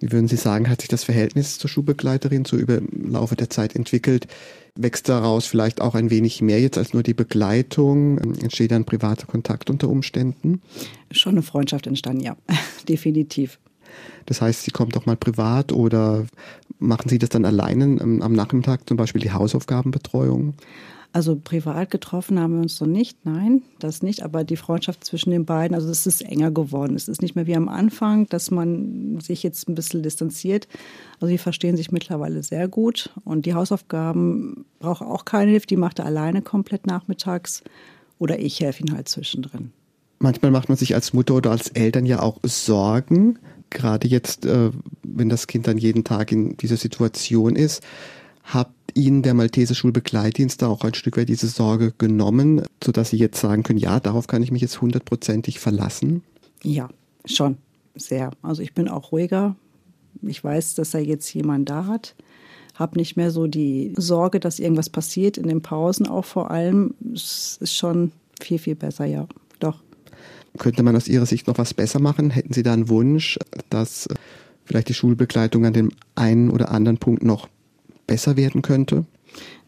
Wie 0.00 0.12
würden 0.12 0.28
Sie 0.28 0.36
sagen, 0.36 0.68
hat 0.68 0.80
sich 0.80 0.88
das 0.88 1.04
Verhältnis 1.04 1.58
zur 1.58 1.68
Schulbegleiterin 1.68 2.46
so 2.46 2.56
über 2.56 2.80
Laufe 2.90 3.36
der 3.36 3.50
Zeit 3.50 3.76
entwickelt? 3.76 4.26
Wächst 4.74 5.08
daraus 5.08 5.46
vielleicht 5.46 5.80
auch 5.80 5.94
ein 5.94 6.10
wenig 6.10 6.40
mehr 6.40 6.60
jetzt 6.60 6.78
als 6.78 6.94
nur 6.94 7.02
die 7.02 7.14
Begleitung? 7.14 8.18
Entsteht 8.18 8.72
ein 8.72 8.86
privater 8.86 9.26
Kontakt 9.26 9.68
unter 9.68 9.88
Umständen? 9.88 10.62
Schon 11.10 11.34
eine 11.34 11.42
Freundschaft 11.42 11.86
entstanden, 11.86 12.22
ja, 12.22 12.36
definitiv. 12.88 13.58
Das 14.26 14.40
heißt, 14.40 14.62
Sie 14.62 14.70
kommt 14.70 14.96
auch 14.96 15.06
mal 15.06 15.16
privat 15.16 15.72
oder 15.72 16.26
machen 16.80 17.08
Sie 17.08 17.18
das 17.18 17.28
dann 17.28 17.44
alleine 17.44 18.00
am 18.00 18.32
Nachmittag, 18.32 18.88
zum 18.88 18.96
Beispiel 18.96 19.20
die 19.20 19.32
Hausaufgabenbetreuung? 19.32 20.54
Also 21.12 21.34
privat 21.34 21.90
getroffen 21.90 22.38
haben 22.38 22.54
wir 22.54 22.62
uns 22.62 22.80
noch 22.80 22.86
nicht, 22.86 23.24
nein, 23.24 23.62
das 23.80 24.00
nicht. 24.00 24.22
Aber 24.22 24.44
die 24.44 24.56
Freundschaft 24.56 25.02
zwischen 25.02 25.30
den 25.30 25.44
beiden, 25.44 25.74
also 25.74 25.88
es 25.90 26.06
ist 26.06 26.22
enger 26.22 26.52
geworden. 26.52 26.94
Es 26.94 27.08
ist 27.08 27.20
nicht 27.20 27.34
mehr 27.34 27.48
wie 27.48 27.56
am 27.56 27.68
Anfang, 27.68 28.26
dass 28.28 28.52
man 28.52 29.18
sich 29.20 29.42
jetzt 29.42 29.68
ein 29.68 29.74
bisschen 29.74 30.04
distanziert. 30.04 30.68
Also 31.14 31.32
die 31.32 31.38
verstehen 31.38 31.76
sich 31.76 31.90
mittlerweile 31.90 32.44
sehr 32.44 32.68
gut. 32.68 33.10
Und 33.24 33.44
die 33.44 33.54
Hausaufgaben 33.54 34.64
braucht 34.78 35.02
auch 35.02 35.24
keine 35.24 35.50
Hilfe, 35.50 35.66
die 35.66 35.76
macht 35.76 35.98
er 35.98 36.06
alleine 36.06 36.42
komplett 36.42 36.86
nachmittags. 36.86 37.64
Oder 38.20 38.38
ich 38.38 38.60
helfe 38.60 38.84
ihm 38.84 38.94
halt 38.94 39.08
zwischendrin. 39.08 39.72
Manchmal 40.20 40.52
macht 40.52 40.68
man 40.68 40.78
sich 40.78 40.94
als 40.94 41.12
Mutter 41.12 41.34
oder 41.34 41.50
als 41.50 41.70
Eltern 41.70 42.06
ja 42.06 42.20
auch 42.20 42.38
Sorgen, 42.44 43.38
gerade 43.70 44.08
jetzt, 44.08 44.44
äh, 44.46 44.70
wenn 45.02 45.28
das 45.28 45.46
Kind 45.46 45.66
dann 45.66 45.78
jeden 45.78 46.04
Tag 46.04 46.32
in 46.32 46.56
dieser 46.56 46.76
Situation 46.76 47.56
ist. 47.56 47.82
Habt 48.44 48.74
Ihnen 48.94 49.22
der 49.22 49.34
Malteser 49.34 49.74
Schulbegleitdienst 49.74 50.62
da 50.62 50.68
auch 50.68 50.84
ein 50.84 50.94
Stück 50.94 51.16
weit 51.16 51.28
diese 51.28 51.46
Sorge 51.46 51.92
genommen, 51.96 52.62
sodass 52.82 53.10
Sie 53.10 53.16
jetzt 53.16 53.40
sagen 53.40 53.62
können, 53.62 53.78
ja, 53.78 54.00
darauf 54.00 54.26
kann 54.26 54.42
ich 54.42 54.50
mich 54.50 54.62
jetzt 54.62 54.80
hundertprozentig 54.80 55.60
verlassen? 55.60 56.22
Ja, 56.62 56.88
schon 57.24 57.58
sehr. 57.94 58.30
Also 58.42 58.62
ich 58.62 58.74
bin 58.74 58.88
auch 58.88 59.12
ruhiger. 59.12 59.56
Ich 60.22 60.42
weiß, 60.42 60.74
dass 60.74 60.94
er 60.94 61.00
jetzt 61.00 61.32
jemanden 61.32 61.66
da 61.66 61.86
hat. 61.86 62.14
Habe 62.74 62.98
nicht 62.98 63.16
mehr 63.16 63.30
so 63.30 63.46
die 63.46 63.92
Sorge, 63.96 64.40
dass 64.40 64.58
irgendwas 64.58 64.90
passiert 64.90 65.38
in 65.38 65.46
den 65.46 65.62
Pausen 65.62 66.06
auch 66.06 66.24
vor 66.24 66.50
allem. 66.50 66.94
Es 67.14 67.58
ist 67.60 67.74
schon 67.74 68.12
viel, 68.40 68.58
viel 68.58 68.74
besser, 68.74 69.04
ja. 69.04 69.28
Könnte 70.58 70.82
man 70.82 70.96
aus 70.96 71.08
Ihrer 71.08 71.26
Sicht 71.26 71.46
noch 71.46 71.58
was 71.58 71.74
besser 71.74 72.00
machen? 72.00 72.30
Hätten 72.30 72.52
Sie 72.52 72.62
da 72.62 72.72
einen 72.72 72.88
Wunsch, 72.88 73.38
dass 73.70 74.08
vielleicht 74.64 74.88
die 74.88 74.94
Schulbegleitung 74.94 75.64
an 75.64 75.72
dem 75.72 75.90
einen 76.14 76.50
oder 76.50 76.70
anderen 76.70 76.98
Punkt 76.98 77.22
noch 77.22 77.48
besser 78.06 78.36
werden 78.36 78.62
könnte? 78.62 79.04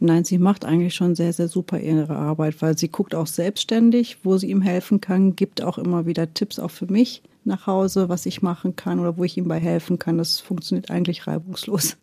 Nein, 0.01 0.25
sie 0.25 0.39
macht 0.39 0.65
eigentlich 0.65 0.95
schon 0.95 1.15
sehr, 1.15 1.33
sehr 1.33 1.49
super 1.49 1.79
ihre 1.79 2.17
Arbeit, 2.17 2.61
weil 2.61 2.77
sie 2.77 2.89
guckt 2.89 3.15
auch 3.15 3.29
selbstständig, 3.29 4.19
wo 4.25 4.37
sie 4.37 4.51
ihm 4.51 4.63
helfen 4.63 5.01
kann, 5.01 5.37
gibt 5.37 5.63
auch 5.63 5.79
immer 5.79 6.07
wieder 6.07 6.35
Tipps 6.35 6.59
auch 6.59 6.71
für 6.71 6.87
mich 6.87 7.23
nach 7.45 7.67
Hause, 7.67 8.09
was 8.09 8.27
ich 8.27 8.43
machen 8.43 8.77
kann 8.77 8.99
oder 8.99 9.17
wo 9.17 9.25
ich 9.25 9.37
ihm 9.37 9.49
bei 9.49 9.61
helfen 9.61 9.99
kann. 9.99 10.19
Das 10.19 10.41
funktioniert 10.41 10.91
eigentlich 10.91 11.27
reibungslos. 11.27 11.97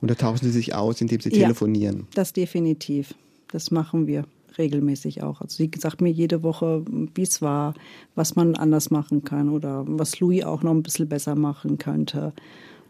Und 0.00 0.10
da 0.10 0.14
tauschen 0.14 0.44
Sie 0.44 0.52
sich 0.52 0.74
aus, 0.74 1.00
indem 1.00 1.20
Sie 1.20 1.30
telefonieren? 1.30 1.98
Ja, 1.98 2.06
das 2.14 2.32
definitiv. 2.32 3.14
Das 3.48 3.70
machen 3.70 4.06
wir 4.06 4.24
regelmäßig 4.58 5.22
auch. 5.22 5.40
Also 5.40 5.56
sie 5.56 5.70
sagt 5.78 6.00
mir 6.00 6.10
jede 6.10 6.42
Woche, 6.42 6.84
wie 7.14 7.22
es 7.22 7.40
war, 7.40 7.74
was 8.14 8.36
man 8.36 8.54
anders 8.56 8.90
machen 8.90 9.24
kann 9.24 9.48
oder 9.48 9.84
was 9.86 10.20
Louis 10.20 10.44
auch 10.44 10.62
noch 10.62 10.72
ein 10.72 10.82
bisschen 10.82 11.08
besser 11.08 11.34
machen 11.34 11.78
könnte. 11.78 12.32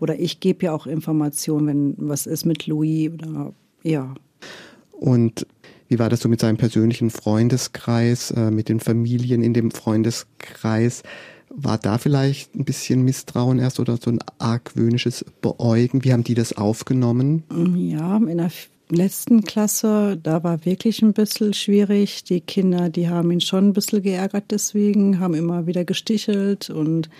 Oder 0.00 0.18
ich 0.18 0.40
gebe 0.40 0.66
ja 0.66 0.72
auch 0.72 0.86
Informationen, 0.86 1.66
wenn 1.66 1.94
was 1.98 2.26
ist 2.26 2.46
mit 2.46 2.66
Louis 2.66 3.12
oder 3.12 3.52
ja. 3.82 4.14
Und 4.92 5.46
wie 5.88 5.98
war 5.98 6.08
das 6.08 6.20
so 6.20 6.28
mit 6.28 6.40
seinem 6.40 6.56
persönlichen 6.56 7.10
Freundeskreis, 7.10 8.30
äh, 8.32 8.50
mit 8.50 8.68
den 8.68 8.80
Familien 8.80 9.42
in 9.42 9.54
dem 9.54 9.70
Freundeskreis? 9.70 11.02
War 11.50 11.78
da 11.78 11.96
vielleicht 11.96 12.54
ein 12.54 12.64
bisschen 12.64 13.02
Misstrauen 13.02 13.58
erst 13.58 13.80
oder 13.80 13.96
so 13.96 14.10
ein 14.10 14.18
argwöhnisches 14.38 15.24
Beäugen? 15.40 16.04
Wie 16.04 16.12
haben 16.12 16.24
die 16.24 16.34
das 16.34 16.52
aufgenommen? 16.52 17.44
Ja, 17.74 18.18
in 18.18 18.36
der 18.36 18.50
letzten 18.90 19.42
Klasse, 19.42 20.18
da 20.22 20.42
war 20.42 20.64
wirklich 20.64 21.02
ein 21.02 21.12
bisschen 21.12 21.54
schwierig. 21.54 22.24
Die 22.24 22.40
Kinder, 22.40 22.88
die 22.88 23.08
haben 23.08 23.30
ihn 23.30 23.40
schon 23.40 23.68
ein 23.68 23.72
bisschen 23.72 24.02
geärgert 24.02 24.44
deswegen, 24.50 25.20
haben 25.20 25.34
immer 25.34 25.66
wieder 25.66 25.84
gestichelt 25.84 26.70
und 26.70 27.10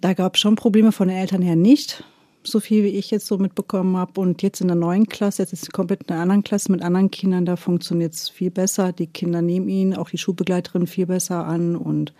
da 0.00 0.14
gab 0.14 0.34
es 0.34 0.40
schon 0.40 0.54
Probleme 0.56 0.92
von 0.92 1.08
den 1.08 1.16
Eltern 1.16 1.42
her 1.42 1.56
nicht 1.56 2.04
so 2.50 2.60
viel 2.60 2.84
wie 2.84 2.88
ich 2.88 3.10
jetzt 3.10 3.26
so 3.26 3.38
mitbekommen 3.38 3.96
habe. 3.96 4.20
Und 4.20 4.42
jetzt 4.42 4.60
in 4.60 4.68
der 4.68 4.76
neuen 4.76 5.06
Klasse, 5.06 5.42
jetzt 5.42 5.52
ist 5.52 5.64
es 5.64 5.70
komplett 5.70 6.02
in 6.04 6.10
einer 6.10 6.22
anderen 6.22 6.44
Klasse 6.44 6.72
mit 6.72 6.82
anderen 6.82 7.10
Kindern, 7.10 7.44
da 7.44 7.56
funktioniert 7.56 8.14
es 8.14 8.28
viel 8.28 8.50
besser. 8.50 8.92
Die 8.92 9.06
Kinder 9.06 9.42
nehmen 9.42 9.68
ihn, 9.68 9.94
auch 9.94 10.10
die 10.10 10.18
Schulbegleiterin 10.18 10.86
viel 10.86 11.06
besser 11.06 11.46
an 11.46 11.76
und 11.76 12.12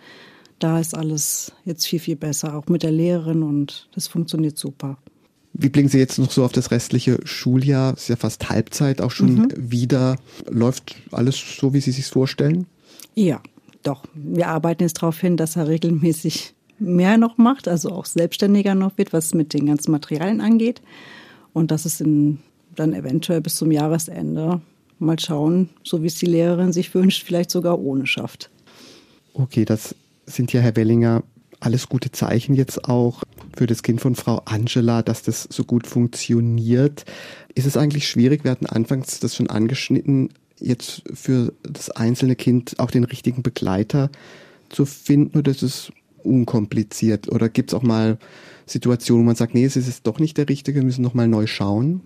da 0.59 0.79
ist 0.79 0.95
alles 0.95 1.53
jetzt 1.63 1.85
viel, 1.85 1.99
viel 1.99 2.17
besser, 2.17 2.55
auch 2.55 2.67
mit 2.67 2.83
der 2.83 2.91
Lehrerin 2.91 3.43
und 3.43 3.87
das 3.93 4.07
funktioniert 4.07 4.57
super. 4.57 4.97
Wie 5.61 5.67
blicken 5.67 5.89
Sie 5.89 5.97
jetzt 5.97 6.17
noch 6.17 6.31
so 6.31 6.45
auf 6.45 6.53
das 6.53 6.71
restliche 6.71 7.19
Schuljahr? 7.25 7.93
Es 7.93 8.03
ist 8.03 8.07
ja 8.07 8.15
fast 8.15 8.49
Halbzeit 8.49 9.01
auch 9.01 9.11
schon 9.11 9.33
mhm. 9.33 9.53
wieder. 9.57 10.15
Läuft 10.49 10.95
alles 11.11 11.37
so, 11.59 11.73
wie 11.73 11.81
Sie 11.81 11.91
sich 11.91 12.05
vorstellen? 12.05 12.65
Ja, 13.13 13.41
doch. 13.83 14.05
Wir 14.13 14.47
arbeiten 14.47 14.83
jetzt 14.83 15.01
darauf 15.01 15.19
hin, 15.19 15.35
dass 15.35 15.57
er 15.57 15.67
regelmäßig 15.67 16.53
mehr 16.79 17.17
noch 17.17 17.37
macht, 17.37 17.67
also 17.67 17.89
auch 17.89 18.05
selbstständiger 18.05 18.73
noch 18.73 18.97
wird, 18.97 19.11
was 19.11 19.33
mit 19.33 19.53
den 19.53 19.65
ganzen 19.65 19.91
Materialien 19.91 20.39
angeht. 20.39 20.81
Und 21.51 21.71
dass 21.71 21.83
es 21.83 21.99
in, 21.99 22.39
dann 22.77 22.93
eventuell 22.93 23.41
bis 23.41 23.57
zum 23.57 23.69
Jahresende 23.69 24.61
mal 24.97 25.19
schauen, 25.19 25.67
so 25.83 26.01
wie 26.03 26.07
es 26.07 26.15
die 26.15 26.25
Lehrerin 26.25 26.71
sich 26.71 26.95
wünscht, 26.95 27.25
vielleicht 27.25 27.51
sogar 27.51 27.79
ohne 27.79 28.07
schafft. 28.07 28.49
Okay, 29.33 29.65
das 29.65 29.93
sind 30.25 30.53
ja, 30.53 30.61
Herr 30.61 30.77
Wellinger, 30.77 31.23
alles 31.59 31.89
gute 31.89 32.11
Zeichen 32.11 32.53
jetzt 32.53 32.85
auch 32.85 33.23
für 33.55 33.67
das 33.67 33.83
Kind 33.83 34.01
von 34.01 34.15
Frau 34.15 34.41
Angela, 34.45 35.01
dass 35.01 35.23
das 35.23 35.47
so 35.49 35.63
gut 35.63 35.87
funktioniert. 35.87 37.05
Ist 37.55 37.65
es 37.65 37.77
eigentlich 37.77 38.07
schwierig, 38.07 38.43
wir 38.43 38.51
hatten 38.51 38.65
anfangs 38.65 39.19
das 39.19 39.35
schon 39.35 39.49
angeschnitten, 39.49 40.29
jetzt 40.59 41.03
für 41.13 41.53
das 41.63 41.89
einzelne 41.91 42.35
Kind 42.35 42.79
auch 42.79 42.91
den 42.91 43.03
richtigen 43.03 43.43
Begleiter 43.43 44.09
zu 44.69 44.85
finden 44.85 45.39
oder 45.39 45.51
ist 45.51 45.63
es 45.63 45.91
unkompliziert? 46.23 47.31
Oder 47.31 47.49
gibt 47.49 47.71
es 47.71 47.73
auch 47.73 47.83
mal 47.83 48.17
Situationen, 48.65 49.23
wo 49.23 49.27
man 49.27 49.35
sagt, 49.35 49.53
nee, 49.53 49.65
es 49.65 49.75
ist 49.75 50.05
doch 50.05 50.19
nicht 50.19 50.37
der 50.37 50.49
Richtige, 50.49 50.79
wir 50.79 50.85
müssen 50.85 51.01
noch 51.01 51.13
mal 51.13 51.27
neu 51.27 51.47
schauen? 51.47 52.01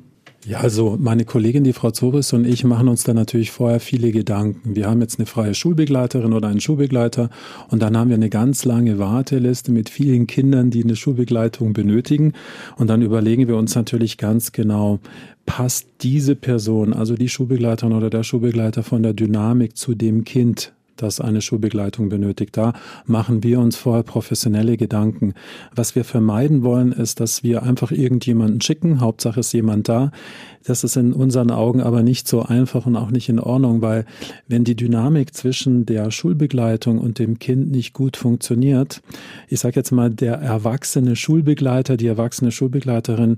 Ja, 0.45 0.59
also 0.59 0.97
meine 0.99 1.23
Kollegin, 1.23 1.63
die 1.63 1.71
Frau 1.71 1.91
Zoris 1.91 2.33
und 2.33 2.45
ich 2.45 2.65
machen 2.65 2.89
uns 2.89 3.03
da 3.03 3.13
natürlich 3.13 3.51
vorher 3.51 3.79
viele 3.79 4.11
Gedanken. 4.11 4.75
Wir 4.75 4.89
haben 4.89 4.99
jetzt 4.99 5.17
eine 5.17 5.25
freie 5.25 5.53
Schulbegleiterin 5.53 6.33
oder 6.33 6.49
einen 6.49 6.59
Schulbegleiter 6.59 7.29
und 7.69 7.81
dann 7.81 7.95
haben 7.95 8.09
wir 8.09 8.17
eine 8.17 8.29
ganz 8.29 8.65
lange 8.65 8.99
Warteliste 8.99 9.71
mit 9.71 9.89
vielen 9.89 10.27
Kindern, 10.27 10.69
die 10.69 10.83
eine 10.83 10.97
Schulbegleitung 10.97 11.71
benötigen. 11.71 12.33
Und 12.77 12.87
dann 12.87 13.01
überlegen 13.01 13.47
wir 13.47 13.55
uns 13.55 13.73
natürlich 13.75 14.17
ganz 14.17 14.51
genau, 14.51 14.99
passt 15.45 15.87
diese 16.01 16.35
Person, 16.35 16.91
also 16.91 17.15
die 17.15 17.29
Schulbegleiterin 17.29 17.93
oder 17.93 18.09
der 18.09 18.23
Schulbegleiter 18.23 18.83
von 18.83 19.01
der 19.01 19.13
Dynamik 19.13 19.77
zu 19.77 19.95
dem 19.95 20.25
Kind, 20.25 20.73
das 20.97 21.19
eine 21.19 21.41
Schulbegleitung 21.41 22.09
benötigt. 22.09 22.57
Da 22.57 22.73
machen 23.05 23.43
wir 23.43 23.59
uns 23.59 23.75
vorher 23.75 24.03
professionelle 24.03 24.77
Gedanken. 24.77 25.33
Was 25.75 25.95
wir 25.95 26.03
vermeiden 26.03 26.63
wollen, 26.63 26.91
ist, 26.91 27.19
dass 27.19 27.43
wir 27.43 27.63
einfach 27.63 27.91
irgendjemanden 27.91 28.61
schicken. 28.61 29.01
Hauptsache 29.01 29.39
ist 29.39 29.53
jemand 29.53 29.89
da. 29.89 30.11
Das 30.65 30.83
ist 30.83 30.95
in 30.95 31.13
unseren 31.13 31.51
Augen 31.51 31.81
aber 31.81 32.03
nicht 32.03 32.27
so 32.27 32.41
einfach 32.41 32.85
und 32.85 32.95
auch 32.95 33.11
nicht 33.11 33.29
in 33.29 33.39
Ordnung, 33.39 33.81
weil 33.81 34.05
wenn 34.47 34.63
die 34.63 34.75
Dynamik 34.75 35.33
zwischen 35.33 35.85
der 35.85 36.11
Schulbegleitung 36.11 36.99
und 36.99 37.19
dem 37.19 37.39
Kind 37.39 37.71
nicht 37.71 37.93
gut 37.93 38.17
funktioniert, 38.17 39.01
ich 39.49 39.59
sage 39.59 39.75
jetzt 39.75 39.91
mal, 39.91 40.09
der 40.09 40.35
erwachsene 40.35 41.15
Schulbegleiter, 41.15 41.97
die 41.97 42.07
erwachsene 42.07 42.51
Schulbegleiterin 42.51 43.37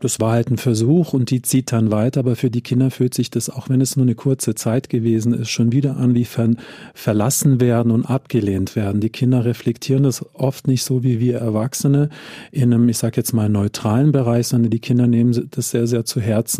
das 0.00 0.20
war 0.20 0.32
halt 0.32 0.50
ein 0.50 0.58
Versuch 0.58 1.14
und 1.14 1.30
die 1.30 1.40
zieht 1.40 1.72
dann 1.72 1.90
weiter, 1.90 2.20
aber 2.20 2.36
für 2.36 2.50
die 2.50 2.60
Kinder 2.60 2.90
fühlt 2.90 3.14
sich 3.14 3.30
das, 3.30 3.48
auch 3.48 3.70
wenn 3.70 3.80
es 3.80 3.96
nur 3.96 4.04
eine 4.04 4.14
kurze 4.14 4.54
Zeit 4.54 4.90
gewesen 4.90 5.32
ist, 5.32 5.48
schon 5.48 5.72
wieder 5.72 5.96
an 5.96 6.14
wie 6.14 6.24
ver 6.24 6.50
verlassen 6.94 7.60
werden 7.60 7.90
und 7.90 8.04
abgelehnt 8.04 8.76
werden. 8.76 9.00
Die 9.00 9.08
Kinder 9.08 9.44
reflektieren 9.44 10.02
das 10.02 10.24
oft 10.34 10.68
nicht 10.68 10.84
so 10.84 11.02
wie 11.02 11.18
wir 11.18 11.38
Erwachsene 11.38 12.10
in 12.52 12.72
einem, 12.74 12.88
ich 12.88 12.98
sage 12.98 13.16
jetzt 13.16 13.32
mal, 13.32 13.48
neutralen 13.48 14.12
Bereich, 14.12 14.48
sondern 14.48 14.70
die 14.70 14.80
Kinder 14.80 15.06
nehmen 15.06 15.48
das 15.50 15.70
sehr, 15.70 15.86
sehr 15.86 16.04
zu 16.04 16.20
Herzen. 16.20 16.55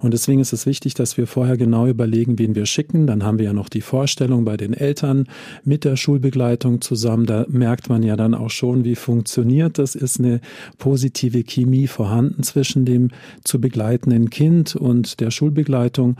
Und 0.00 0.12
deswegen 0.12 0.40
ist 0.40 0.52
es 0.52 0.66
wichtig, 0.66 0.94
dass 0.94 1.16
wir 1.16 1.26
vorher 1.26 1.56
genau 1.56 1.86
überlegen, 1.86 2.38
wen 2.38 2.54
wir 2.54 2.66
schicken. 2.66 3.06
Dann 3.06 3.24
haben 3.24 3.38
wir 3.38 3.46
ja 3.46 3.52
noch 3.52 3.68
die 3.68 3.80
Vorstellung 3.80 4.44
bei 4.44 4.56
den 4.56 4.74
Eltern 4.74 5.26
mit 5.64 5.84
der 5.84 5.96
Schulbegleitung 5.96 6.80
zusammen. 6.80 7.26
Da 7.26 7.46
merkt 7.48 7.88
man 7.88 8.02
ja 8.02 8.16
dann 8.16 8.34
auch 8.34 8.50
schon, 8.50 8.84
wie 8.84 8.94
funktioniert 8.94 9.78
das. 9.78 9.94
Ist 9.94 10.18
eine 10.18 10.40
positive 10.78 11.44
Chemie 11.44 11.86
vorhanden 11.86 12.42
zwischen 12.42 12.84
dem 12.84 13.10
zu 13.44 13.60
begleitenden 13.60 14.30
Kind 14.30 14.76
und 14.76 15.20
der 15.20 15.30
Schulbegleitung. 15.30 16.16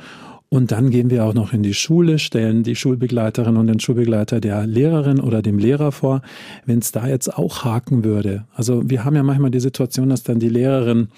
Und 0.55 0.71
dann 0.71 0.91
gehen 0.91 1.11
wir 1.11 1.25
auch 1.25 1.35
noch 1.35 1.53
in 1.53 1.65
die 1.65 1.75
Schule, 1.75 2.21
stellen 2.21 2.63
die 2.63 2.77
Schulbegleiterin 2.77 3.57
und 3.57 3.67
den 3.67 3.81
Schulbegleiter 3.81 4.41
der 4.41 4.69
Lehrerin 4.69 5.19
oder 5.19 5.43
dem 5.43 5.59
Lehrer 5.59 5.91
vor. 5.91 6.23
Wenn 6.65 6.79
es 6.79 6.93
da 6.93 7.09
jetzt 7.09 7.37
auch 7.37 7.65
haken 7.65 8.05
würde. 8.05 8.45
Also 8.55 8.89
wir 8.89 9.05
haben 9.05 9.17
ja 9.17 9.25
manchmal 9.25 9.51
die 9.51 9.59
Situation, 9.59 10.11
dass 10.11 10.23
dann 10.23 10.39
die 10.39 10.49
Lehrerin 10.49 11.09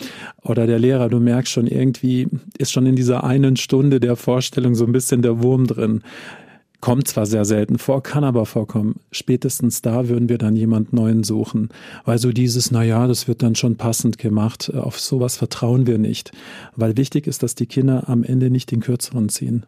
oder 0.40 0.66
der 0.66 0.78
Lehrer, 0.78 1.11
du 1.11 1.21
merkst 1.21 1.52
schon 1.52 1.66
irgendwie, 1.66 2.28
ist 2.57 2.73
schon 2.73 2.87
in 2.87 2.97
dieser 2.97 3.25
einen 3.25 3.57
Stunde 3.57 4.00
der 4.00 4.16
Vorstellung 4.16 4.75
so 4.75 4.87
ein 4.87 4.93
bisschen 4.93 5.21
der 5.21 5.43
Wurm 5.43 5.66
drin. 5.66 6.00
Kommt 6.80 7.09
zwar 7.09 7.26
sehr 7.26 7.45
selten 7.45 7.78
vor, 7.78 8.02
kann 8.02 8.23
aber 8.23 8.47
vorkommen. 8.47 9.00
Spätestens 9.11 9.83
da 9.83 10.09
würden 10.09 10.28
wir 10.28 10.38
dann 10.38 10.56
jemand 10.56 10.92
Neuen 10.92 11.25
suchen. 11.25 11.71
Weil 12.04 12.18
so 12.18 12.33
dieses, 12.33 12.71
na 12.71 12.85
ja, 12.85 13.06
das 13.06 13.28
wird 13.28 13.42
dann 13.42 13.54
schon 13.54 13.76
passend 13.76 14.18
gemacht. 14.18 14.73
Auf 14.75 15.00
sowas 15.00 15.37
vertrauen 15.37 15.87
wir 15.87 15.99
nicht. 15.99 16.33
Weil 16.76 16.97
wichtig 16.97 17.26
ist, 17.26 17.42
dass 17.42 17.54
die 17.54 17.66
Kinder 17.66 18.09
am 18.09 18.23
Ende 18.23 18.50
nicht 18.50 18.71
den 18.71 18.80
Kürzeren 18.80 19.28
ziehen. 19.28 19.64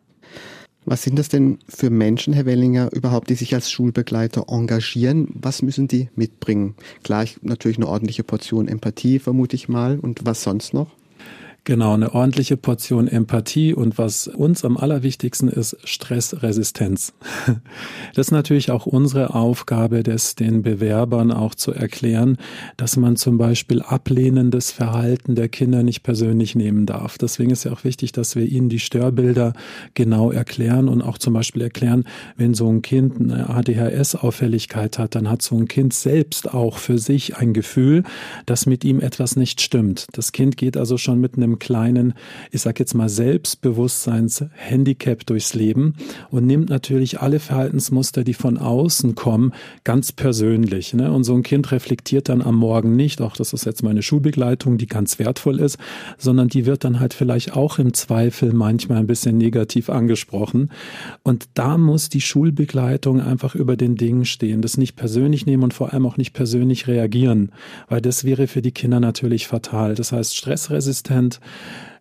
Was 0.84 1.02
sind 1.02 1.18
das 1.18 1.28
denn 1.28 1.58
für 1.68 1.90
Menschen, 1.90 2.32
Herr 2.32 2.46
Wellinger, 2.46 2.90
überhaupt, 2.92 3.28
die 3.28 3.34
sich 3.34 3.54
als 3.54 3.70
Schulbegleiter 3.70 4.46
engagieren? 4.48 5.28
Was 5.34 5.60
müssen 5.60 5.86
die 5.88 6.08
mitbringen? 6.14 6.76
Gleich 7.02 7.38
natürlich 7.42 7.76
eine 7.78 7.88
ordentliche 7.88 8.22
Portion 8.22 8.68
Empathie, 8.68 9.18
vermute 9.18 9.56
ich 9.56 9.68
mal. 9.68 9.98
Und 9.98 10.24
was 10.24 10.42
sonst 10.42 10.72
noch? 10.72 10.97
Genau, 11.68 11.92
eine 11.92 12.14
ordentliche 12.14 12.56
Portion 12.56 13.08
Empathie 13.08 13.74
und 13.74 13.98
was 13.98 14.26
uns 14.26 14.64
am 14.64 14.78
allerwichtigsten 14.78 15.50
ist, 15.50 15.76
Stressresistenz. 15.84 17.12
Das 18.14 18.28
ist 18.28 18.30
natürlich 18.32 18.70
auch 18.70 18.86
unsere 18.86 19.34
Aufgabe, 19.34 20.02
das 20.02 20.34
den 20.34 20.62
Bewerbern 20.62 21.30
auch 21.30 21.54
zu 21.54 21.72
erklären, 21.72 22.38
dass 22.76 22.96
man 22.96 23.16
zum 23.16 23.38
Beispiel 23.38 23.82
ablehnendes 23.82 24.72
Verhalten 24.72 25.34
der 25.34 25.48
Kinder 25.48 25.82
nicht 25.82 26.02
persönlich 26.02 26.54
nehmen 26.54 26.86
darf. 26.86 27.18
Deswegen 27.18 27.50
ist 27.50 27.64
ja 27.64 27.72
auch 27.72 27.84
wichtig, 27.84 28.12
dass 28.12 28.34
wir 28.34 28.44
ihnen 28.44 28.70
die 28.70 28.80
Störbilder 28.80 29.52
genau 29.94 30.32
erklären 30.32 30.88
und 30.88 31.02
auch 31.02 31.18
zum 31.18 31.34
Beispiel 31.34 31.62
erklären, 31.62 32.04
wenn 32.36 32.54
so 32.54 32.68
ein 32.68 32.82
Kind 32.82 33.20
eine 33.20 33.50
ADHS-Auffälligkeit 33.50 34.98
hat, 34.98 35.14
dann 35.14 35.28
hat 35.28 35.42
so 35.42 35.56
ein 35.56 35.68
Kind 35.68 35.92
selbst 35.94 36.52
auch 36.52 36.78
für 36.78 36.98
sich 36.98 37.36
ein 37.36 37.52
Gefühl, 37.52 38.04
dass 38.46 38.66
mit 38.66 38.84
ihm 38.84 39.00
etwas 39.00 39.36
nicht 39.36 39.60
stimmt. 39.60 40.06
Das 40.12 40.32
Kind 40.32 40.56
geht 40.56 40.76
also 40.76 40.96
schon 40.96 41.20
mit 41.20 41.36
einem 41.36 41.57
kleinen, 41.58 42.14
ich 42.50 42.62
sag 42.62 42.80
jetzt 42.80 42.94
mal, 42.94 43.08
Selbstbewusstseinshandicap 43.08 45.24
durchs 45.26 45.54
Leben 45.54 45.94
und 46.30 46.46
nimmt 46.46 46.70
natürlich 46.70 47.20
alle 47.20 47.40
Verhaltensmuster, 47.40 48.24
die 48.24 48.34
von 48.34 48.58
außen 48.58 49.14
kommen, 49.14 49.52
ganz 49.84 50.12
persönlich. 50.12 50.94
Ne? 50.94 51.12
Und 51.12 51.24
so 51.24 51.34
ein 51.34 51.42
Kind 51.42 51.72
reflektiert 51.72 52.28
dann 52.28 52.42
am 52.42 52.56
Morgen 52.56 52.96
nicht, 52.96 53.20
auch 53.20 53.36
das 53.36 53.52
ist 53.52 53.64
jetzt 53.64 53.82
meine 53.82 54.02
Schulbegleitung, 54.02 54.78
die 54.78 54.86
ganz 54.86 55.18
wertvoll 55.18 55.60
ist, 55.60 55.78
sondern 56.16 56.48
die 56.48 56.66
wird 56.66 56.84
dann 56.84 57.00
halt 57.00 57.14
vielleicht 57.14 57.54
auch 57.54 57.78
im 57.78 57.94
Zweifel 57.94 58.52
manchmal 58.52 58.98
ein 58.98 59.06
bisschen 59.06 59.38
negativ 59.38 59.90
angesprochen. 59.90 60.70
Und 61.22 61.48
da 61.54 61.78
muss 61.78 62.08
die 62.08 62.20
Schulbegleitung 62.20 63.20
einfach 63.20 63.54
über 63.54 63.76
den 63.76 63.96
Dingen 63.96 64.24
stehen, 64.24 64.62
das 64.62 64.76
nicht 64.76 64.96
persönlich 64.96 65.46
nehmen 65.46 65.64
und 65.64 65.74
vor 65.74 65.92
allem 65.92 66.06
auch 66.06 66.16
nicht 66.16 66.32
persönlich 66.32 66.86
reagieren, 66.86 67.52
weil 67.88 68.00
das 68.00 68.24
wäre 68.24 68.46
für 68.46 68.62
die 68.62 68.72
Kinder 68.72 69.00
natürlich 69.00 69.46
fatal. 69.46 69.94
Das 69.94 70.12
heißt, 70.12 70.36
stressresistent, 70.36 71.37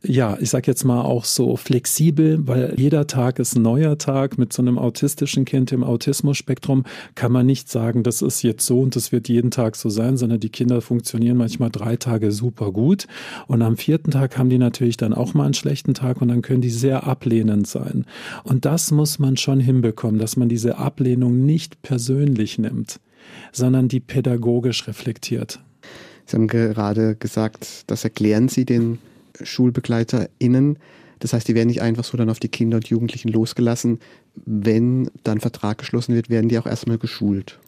ja, 0.03 0.37
ich 0.39 0.49
sag 0.49 0.67
jetzt 0.67 0.83
mal 0.83 1.01
auch 1.01 1.25
so 1.25 1.57
flexibel, 1.57 2.47
weil 2.47 2.73
jeder 2.77 3.07
Tag 3.07 3.39
ist 3.39 3.55
ein 3.55 3.63
neuer 3.63 3.97
Tag. 3.97 4.37
Mit 4.37 4.53
so 4.53 4.61
einem 4.61 4.77
autistischen 4.77 5.45
Kind 5.45 5.71
im 5.71 5.83
Autismus-Spektrum 5.83 6.85
kann 7.15 7.31
man 7.31 7.45
nicht 7.45 7.69
sagen, 7.69 8.03
das 8.03 8.21
ist 8.21 8.43
jetzt 8.43 8.65
so 8.65 8.81
und 8.81 8.95
das 8.95 9.11
wird 9.11 9.27
jeden 9.27 9.51
Tag 9.51 9.75
so 9.75 9.89
sein, 9.89 10.17
sondern 10.17 10.39
die 10.39 10.49
Kinder 10.49 10.81
funktionieren 10.81 11.37
manchmal 11.37 11.71
drei 11.71 11.97
Tage 11.97 12.31
super 12.31 12.71
gut 12.71 13.07
und 13.47 13.61
am 13.61 13.77
vierten 13.77 14.11
Tag 14.11 14.37
haben 14.37 14.49
die 14.49 14.57
natürlich 14.57 14.97
dann 14.97 15.13
auch 15.13 15.33
mal 15.33 15.45
einen 15.45 15.53
schlechten 15.53 15.93
Tag 15.93 16.21
und 16.21 16.27
dann 16.27 16.41
können 16.41 16.61
die 16.61 16.69
sehr 16.69 17.05
ablehnend 17.05 17.67
sein. 17.67 18.05
Und 18.43 18.65
das 18.65 18.91
muss 18.91 19.19
man 19.19 19.35
schon 19.37 19.59
hinbekommen, 19.59 20.19
dass 20.19 20.37
man 20.37 20.49
diese 20.49 20.77
Ablehnung 20.77 21.45
nicht 21.45 21.81
persönlich 21.81 22.59
nimmt, 22.59 22.99
sondern 23.51 23.87
die 23.87 23.99
pädagogisch 23.99 24.87
reflektiert. 24.87 25.59
Sie 26.25 26.35
haben 26.35 26.47
gerade 26.47 27.15
gesagt, 27.15 27.83
das 27.87 28.03
erklären 28.03 28.49
Sie 28.49 28.65
den 28.65 28.99
SchulbegleiterInnen. 29.41 30.79
Das 31.19 31.33
heißt, 31.33 31.47
die 31.47 31.55
werden 31.55 31.67
nicht 31.67 31.81
einfach 31.81 32.03
so 32.03 32.17
dann 32.17 32.29
auf 32.29 32.39
die 32.39 32.49
Kinder 32.49 32.77
und 32.77 32.87
Jugendlichen 32.87 33.29
losgelassen. 33.29 33.99
Wenn 34.35 35.09
dann 35.23 35.39
Vertrag 35.39 35.79
geschlossen 35.79 36.15
wird, 36.15 36.29
werden 36.29 36.49
die 36.49 36.59
auch 36.59 36.67
erstmal 36.67 36.97
geschult. 36.97 37.59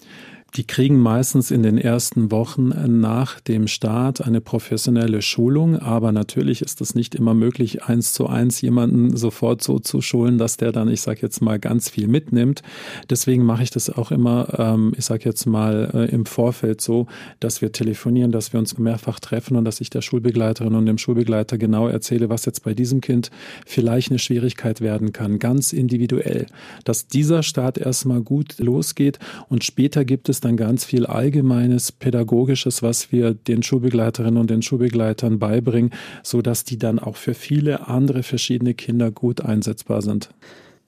Die 0.56 0.66
kriegen 0.66 1.00
meistens 1.00 1.52
in 1.52 1.62
den 1.62 1.78
ersten 1.78 2.32
Wochen 2.32 2.74
nach 3.00 3.40
dem 3.40 3.68
Start 3.68 4.22
eine 4.22 4.42
professionelle 4.42 5.22
Schulung, 5.22 5.78
aber 5.78 6.12
natürlich 6.12 6.64
ist 6.64 6.82
es 6.82 6.96
nicht 6.96 7.14
immer 7.14 7.36
möglich, 7.36 7.84
eins 7.84 8.14
zu 8.14 8.26
eins 8.26 8.60
jemanden 8.62 9.16
sofort 9.16 9.62
so 9.62 9.78
zu 9.78 10.02
schulen, 10.02 10.40
dass 10.40 10.58
der 10.58 10.72
dann, 10.72 10.90
ich 10.90 11.02
sage 11.02 11.20
jetzt 11.22 11.42
mal, 11.42 11.60
ganz 11.60 11.90
viel 11.90 12.08
mitnimmt. 12.08 12.64
Deswegen 13.12 13.46
mache 13.46 13.62
ich 13.62 13.70
das 13.70 13.92
auch 13.92 14.12
immer, 14.12 14.48
ähm, 14.58 14.94
ich 14.98 15.06
sage 15.06 15.26
jetzt 15.26 15.46
mal, 15.46 15.92
äh, 15.94 16.06
im 16.12 16.26
Vorfeld 16.26 16.82
so, 16.82 17.06
dass 17.40 17.62
wir 17.62 17.72
telefonieren, 17.72 18.32
dass 18.32 18.52
wir 18.52 18.60
uns 18.60 18.76
mehrfach 18.80 19.20
treffen 19.20 19.56
und 19.56 19.66
dass 19.66 19.82
ich 19.82 19.92
der 19.92 20.02
Schulbegleiterin 20.02 20.74
und 20.74 20.88
dem 20.88 20.98
Schulbegleiter 20.98 21.60
genau 21.60 21.88
erzähle, 21.88 22.30
was 22.30 22.46
jetzt 22.46 22.64
bei 22.64 22.74
diesem 22.74 23.02
Kind 23.02 23.30
vielleicht 23.68 24.10
eine 24.10 24.20
Schwierigkeit 24.20 24.82
werden 24.82 25.14
kann, 25.14 25.38
ganz 25.38 25.74
individuell. 25.74 26.48
Dass 26.86 27.08
dieser 27.08 27.44
Start 27.44 27.78
erstmal 27.78 28.22
gut 28.22 28.58
losgeht 28.58 29.20
und 29.48 29.64
später 29.64 30.06
gibt 30.06 30.28
es 30.28 30.39
ist 30.40 30.46
dann 30.46 30.56
ganz 30.56 30.86
viel 30.86 31.06
allgemeines 31.06 31.92
pädagogisches, 31.92 32.82
was 32.82 33.12
wir 33.12 33.34
den 33.34 33.62
Schulbegleiterinnen 33.62 34.40
und 34.40 34.50
den 34.50 34.62
Schulbegleitern 34.62 35.38
beibringen, 35.38 35.92
so 36.24 36.42
dass 36.42 36.64
die 36.64 36.78
dann 36.78 36.98
auch 36.98 37.18
für 37.18 37.34
viele 37.34 37.90
andere 37.90 38.24
verschiedene 38.24 38.74
Kinder 38.74 39.12
gut 39.12 39.42
einsetzbar 39.42 40.02
sind. 40.02 40.30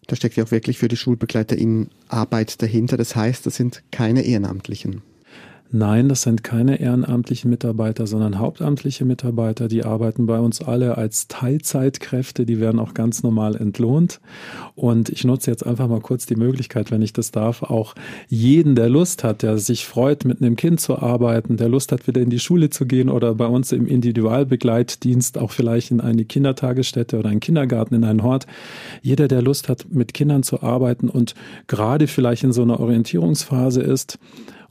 Da 0.08 0.16
steckt 0.16 0.38
ja 0.38 0.46
auch 0.46 0.52
wirklich 0.52 0.78
für 0.78 0.88
die 0.88 0.96
SchulbegleiterInnen 0.96 1.90
Arbeit 2.08 2.62
dahinter. 2.62 2.96
Das 2.96 3.18
heißt, 3.18 3.46
das 3.46 3.58
sind 3.58 3.84
keine 3.92 4.22
Ehrenamtlichen. 4.22 5.02
Nein, 5.74 6.10
das 6.10 6.24
sind 6.24 6.44
keine 6.44 6.82
ehrenamtlichen 6.82 7.50
Mitarbeiter, 7.50 8.06
sondern 8.06 8.40
hauptamtliche 8.40 9.06
Mitarbeiter. 9.06 9.70
Die 9.70 9.86
arbeiten 9.86 10.26
bei 10.26 10.38
uns 10.38 10.62
alle 10.62 10.98
als 10.98 11.30
Teilzeitkräfte. 11.30 12.46
Die 12.46 12.60
werden 12.60 12.78
auch 12.78 12.94
ganz 12.94 13.24
normal 13.24 13.56
entlohnt. 13.56 14.20
Und 14.76 15.08
ich 15.08 15.24
nutze 15.24 15.50
jetzt 15.50 15.66
einfach 15.66 15.88
mal 15.88 16.02
kurz 16.02 16.26
die 16.26 16.36
Möglichkeit, 16.36 16.92
wenn 16.92 17.02
ich 17.02 17.14
das 17.14 17.32
darf, 17.32 17.64
auch 17.64 17.96
jeden, 18.28 18.76
der 18.76 18.90
Lust 18.90 19.24
hat, 19.24 19.44
der 19.44 19.58
sich 19.60 19.86
freut, 19.86 20.26
mit 20.26 20.42
einem 20.42 20.58
Kind 20.58 20.82
zu 20.82 21.00
arbeiten, 21.00 21.56
der 21.56 21.70
Lust 21.70 21.94
hat, 21.94 22.06
wieder 22.06 22.20
in 22.20 22.30
die 22.30 22.40
Schule 22.40 22.70
zu 22.70 22.86
gehen 22.86 23.10
oder 23.10 23.34
bei 23.34 23.48
uns 23.48 23.72
im 23.72 23.88
Individualbegleitdienst 23.88 25.38
auch 25.38 25.52
vielleicht 25.52 25.92
in 25.92 26.02
eine 26.02 26.26
Kindertagesstätte 26.26 27.18
oder 27.18 27.30
einen 27.30 27.40
Kindergarten 27.40 27.96
in 27.96 28.04
einen 28.04 28.24
Hort. 28.24 28.46
Jeder, 29.02 29.30
der 29.30 29.42
Lust 29.42 29.70
hat, 29.70 29.86
mit 29.90 30.14
Kindern 30.14 30.44
zu 30.44 30.62
arbeiten 30.62 31.08
und 31.08 31.34
gerade 31.68 32.08
vielleicht 32.08 32.44
in 32.44 32.52
so 32.52 32.62
einer 32.62 32.82
Orientierungsphase 32.82 33.82
ist, 33.82 34.20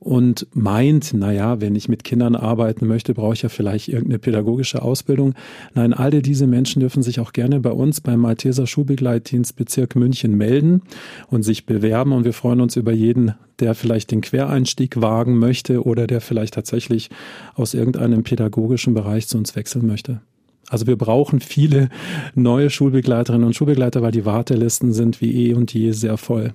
und 0.01 0.47
meint, 0.55 1.13
naja, 1.13 1.61
wenn 1.61 1.77
ich 1.77 1.89
mit 1.89 2.05
Kindern 2.05 2.35
arbeiten 2.35 2.87
möchte, 2.87 3.13
brauche 3.13 3.35
ich 3.35 3.43
ja 3.43 3.51
vielleicht 3.51 3.89
irgendeine 3.89 4.19
pädagogische 4.19 4.81
Ausbildung. 4.81 5.35
Nein, 5.75 5.93
alle 5.93 6.23
diese 6.23 6.47
Menschen 6.47 6.81
dürfen 6.81 7.03
sich 7.03 7.21
auch 7.21 7.35
gerne 7.35 7.61
bei 7.61 7.71
uns 7.71 8.01
beim 8.01 8.21
Malteser 8.21 8.67
Schulbegleitdienst 8.67 9.57
Bezirk 9.57 9.97
München 9.97 10.37
melden 10.37 10.83
und 11.29 11.43
sich 11.43 11.67
bewerben. 11.67 12.13
Und 12.13 12.25
wir 12.25 12.33
freuen 12.33 12.63
uns 12.63 12.77
über 12.77 12.93
jeden, 12.93 13.35
der 13.61 13.75
vielleicht 13.75 14.11
den 14.11 14.23
Quereinstieg 14.23 15.03
wagen 15.03 15.39
möchte 15.39 15.85
oder 15.85 16.07
der 16.07 16.23
vielleicht 16.23 16.55
tatsächlich 16.55 17.11
aus 17.55 17.75
irgendeinem 17.75 18.23
pädagogischen 18.23 18.95
Bereich 18.95 19.29
zu 19.29 19.37
uns 19.37 19.55
wechseln 19.55 19.87
möchte. 19.87 20.23
Also 20.71 20.87
wir 20.87 20.97
brauchen 20.97 21.41
viele 21.41 21.91
neue 22.35 22.71
Schulbegleiterinnen 22.71 23.47
und 23.47 23.55
Schulbegleiter, 23.55 24.01
weil 24.01 24.13
die 24.13 24.25
Wartelisten 24.25 24.95
sind 24.95 25.21
wie 25.21 25.49
eh 25.49 25.55
und 25.55 25.75
je 25.75 25.93
sehr 25.93 26.17
voll. 26.17 26.55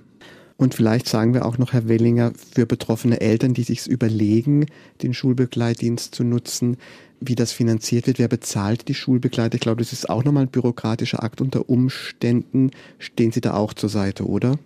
Und 0.56 0.74
vielleicht 0.74 1.06
sagen 1.06 1.34
wir 1.34 1.44
auch 1.44 1.58
noch, 1.58 1.72
Herr 1.72 1.88
Wellinger, 1.88 2.32
für 2.54 2.64
betroffene 2.64 3.20
Eltern, 3.20 3.52
die 3.52 3.62
sich 3.62 3.86
überlegen, 3.86 4.66
den 5.02 5.12
Schulbegleitdienst 5.12 6.14
zu 6.14 6.24
nutzen, 6.24 6.78
wie 7.20 7.34
das 7.34 7.52
finanziert 7.52 8.06
wird, 8.06 8.18
wer 8.18 8.28
bezahlt 8.28 8.88
die 8.88 8.94
Schulbegleiter. 8.94 9.56
Ich 9.56 9.60
glaube, 9.60 9.82
das 9.82 9.92
ist 9.92 10.08
auch 10.08 10.24
nochmal 10.24 10.44
ein 10.44 10.50
bürokratischer 10.50 11.22
Akt 11.22 11.40
unter 11.40 11.68
Umständen. 11.68 12.70
Stehen 12.98 13.32
Sie 13.32 13.40
da 13.40 13.54
auch 13.54 13.74
zur 13.74 13.88
Seite, 13.88 14.26
oder? 14.26 14.58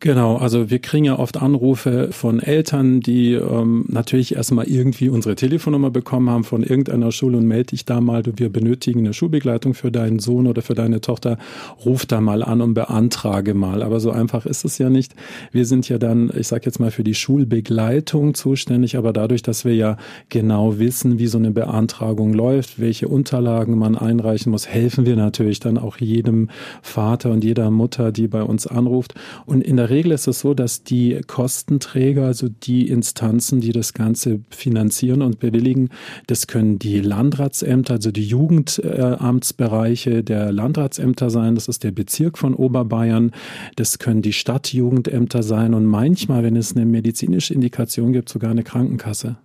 Genau, 0.00 0.36
also 0.36 0.68
wir 0.70 0.80
kriegen 0.80 1.06
ja 1.06 1.18
oft 1.18 1.40
Anrufe 1.40 2.08
von 2.10 2.38
Eltern, 2.40 3.00
die 3.00 3.32
ähm, 3.32 3.86
natürlich 3.88 4.34
erstmal 4.36 4.66
irgendwie 4.66 5.08
unsere 5.08 5.34
Telefonnummer 5.34 5.90
bekommen 5.90 6.28
haben 6.28 6.44
von 6.44 6.62
irgendeiner 6.62 7.10
Schule 7.10 7.38
und 7.38 7.46
melde 7.46 7.68
dich 7.70 7.86
da 7.86 8.02
mal, 8.02 8.22
du, 8.22 8.32
wir 8.36 8.50
benötigen 8.50 8.98
eine 8.98 9.14
Schulbegleitung 9.14 9.72
für 9.72 9.90
deinen 9.90 10.18
Sohn 10.18 10.46
oder 10.46 10.60
für 10.60 10.74
deine 10.74 11.00
Tochter, 11.00 11.38
ruf 11.86 12.04
da 12.04 12.20
mal 12.20 12.42
an 12.42 12.60
und 12.60 12.74
beantrage 12.74 13.54
mal. 13.54 13.82
Aber 13.82 13.98
so 13.98 14.10
einfach 14.10 14.44
ist 14.44 14.66
es 14.66 14.76
ja 14.76 14.90
nicht. 14.90 15.14
Wir 15.52 15.64
sind 15.64 15.88
ja 15.88 15.96
dann, 15.96 16.30
ich 16.36 16.48
sage 16.48 16.66
jetzt 16.66 16.80
mal, 16.80 16.90
für 16.90 17.04
die 17.04 17.14
Schulbegleitung 17.14 18.34
zuständig, 18.34 18.98
aber 18.98 19.14
dadurch, 19.14 19.42
dass 19.42 19.64
wir 19.64 19.74
ja 19.74 19.96
genau 20.28 20.78
wissen, 20.78 21.18
wie 21.18 21.28
so 21.28 21.38
eine 21.38 21.52
Beantragung 21.52 22.34
läuft, 22.34 22.78
welche 22.78 23.08
Unterlagen 23.08 23.78
man 23.78 23.96
einreichen 23.96 24.50
muss, 24.50 24.68
helfen 24.68 25.06
wir 25.06 25.16
natürlich 25.16 25.60
dann 25.60 25.78
auch 25.78 25.96
jedem 25.96 26.50
Vater 26.82 27.30
und 27.30 27.42
jeder 27.42 27.70
Mutter, 27.70 28.12
die 28.12 28.28
bei 28.28 28.42
uns 28.42 28.66
anruft. 28.66 29.14
Und 29.46 29.62
in 29.62 29.78
der 29.78 29.83
der 29.84 29.90
Regel 29.90 30.12
ist 30.12 30.26
es 30.26 30.40
so, 30.40 30.54
dass 30.54 30.82
die 30.82 31.20
Kostenträger, 31.26 32.24
also 32.24 32.48
die 32.48 32.88
Instanzen, 32.88 33.60
die 33.60 33.72
das 33.72 33.92
Ganze 33.92 34.40
finanzieren 34.48 35.20
und 35.20 35.40
bewilligen, 35.40 35.90
das 36.26 36.46
können 36.46 36.78
die 36.78 37.00
Landratsämter, 37.00 37.92
also 37.92 38.10
die 38.10 38.24
Jugendamtsbereiche 38.24 40.24
der 40.24 40.52
Landratsämter 40.52 41.28
sein. 41.28 41.54
Das 41.54 41.68
ist 41.68 41.84
der 41.84 41.90
Bezirk 41.90 42.38
von 42.38 42.54
Oberbayern. 42.54 43.32
Das 43.76 43.98
können 43.98 44.22
die 44.22 44.32
Stadtjugendämter 44.32 45.42
sein 45.42 45.74
und 45.74 45.84
manchmal, 45.84 46.44
wenn 46.44 46.56
es 46.56 46.74
eine 46.74 46.86
medizinische 46.86 47.52
Indikation 47.52 48.14
gibt, 48.14 48.30
sogar 48.30 48.52
eine 48.52 48.62
Krankenkasse. 48.62 49.36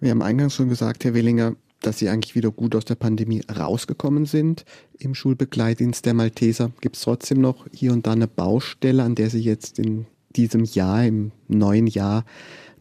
Wir 0.00 0.10
haben 0.10 0.20
eingangs 0.20 0.54
schon 0.54 0.68
gesagt, 0.68 1.06
Herr 1.06 1.14
Willinger, 1.14 1.54
dass 1.82 1.98
Sie 1.98 2.08
eigentlich 2.08 2.34
wieder 2.34 2.50
gut 2.50 2.74
aus 2.74 2.84
der 2.84 2.94
Pandemie 2.94 3.42
rausgekommen 3.54 4.26
sind 4.26 4.64
im 4.98 5.14
Schulbegleitdienst 5.14 6.06
der 6.06 6.14
Malteser. 6.14 6.70
Gibt 6.80 6.96
es 6.96 7.02
trotzdem 7.02 7.40
noch 7.40 7.66
hier 7.72 7.92
und 7.92 8.06
da 8.06 8.12
eine 8.12 8.28
Baustelle, 8.28 9.02
an 9.02 9.14
der 9.14 9.30
Sie 9.30 9.40
jetzt 9.40 9.78
in 9.78 10.06
diesem 10.36 10.64
Jahr, 10.64 11.04
im 11.04 11.32
neuen 11.48 11.86
Jahr, 11.86 12.24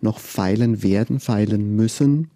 noch 0.01 0.19
feilen 0.19 0.83
werden, 0.83 1.19
feilen 1.19 1.75
müssen? 1.75 2.29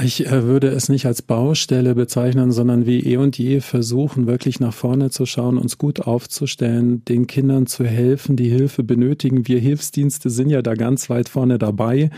Ich 0.00 0.26
äh, 0.26 0.44
würde 0.44 0.68
es 0.68 0.88
nicht 0.88 1.04
als 1.04 1.20
Baustelle 1.20 1.94
bezeichnen, 1.94 2.50
sondern 2.50 2.86
wie 2.86 3.00
eh 3.00 3.18
und 3.18 3.36
je 3.36 3.60
versuchen, 3.60 4.26
wirklich 4.26 4.58
nach 4.58 4.72
vorne 4.72 5.10
zu 5.10 5.26
schauen, 5.26 5.58
uns 5.58 5.76
gut 5.76 6.00
aufzustellen, 6.00 7.04
den 7.04 7.26
Kindern 7.26 7.66
zu 7.66 7.84
helfen, 7.84 8.34
die 8.34 8.48
Hilfe 8.48 8.84
benötigen. 8.84 9.46
Wir 9.46 9.60
Hilfsdienste 9.60 10.30
sind 10.30 10.48
ja 10.48 10.62
da 10.62 10.72
ganz 10.76 11.10
weit 11.10 11.28
vorne 11.28 11.58
dabei. 11.58 12.08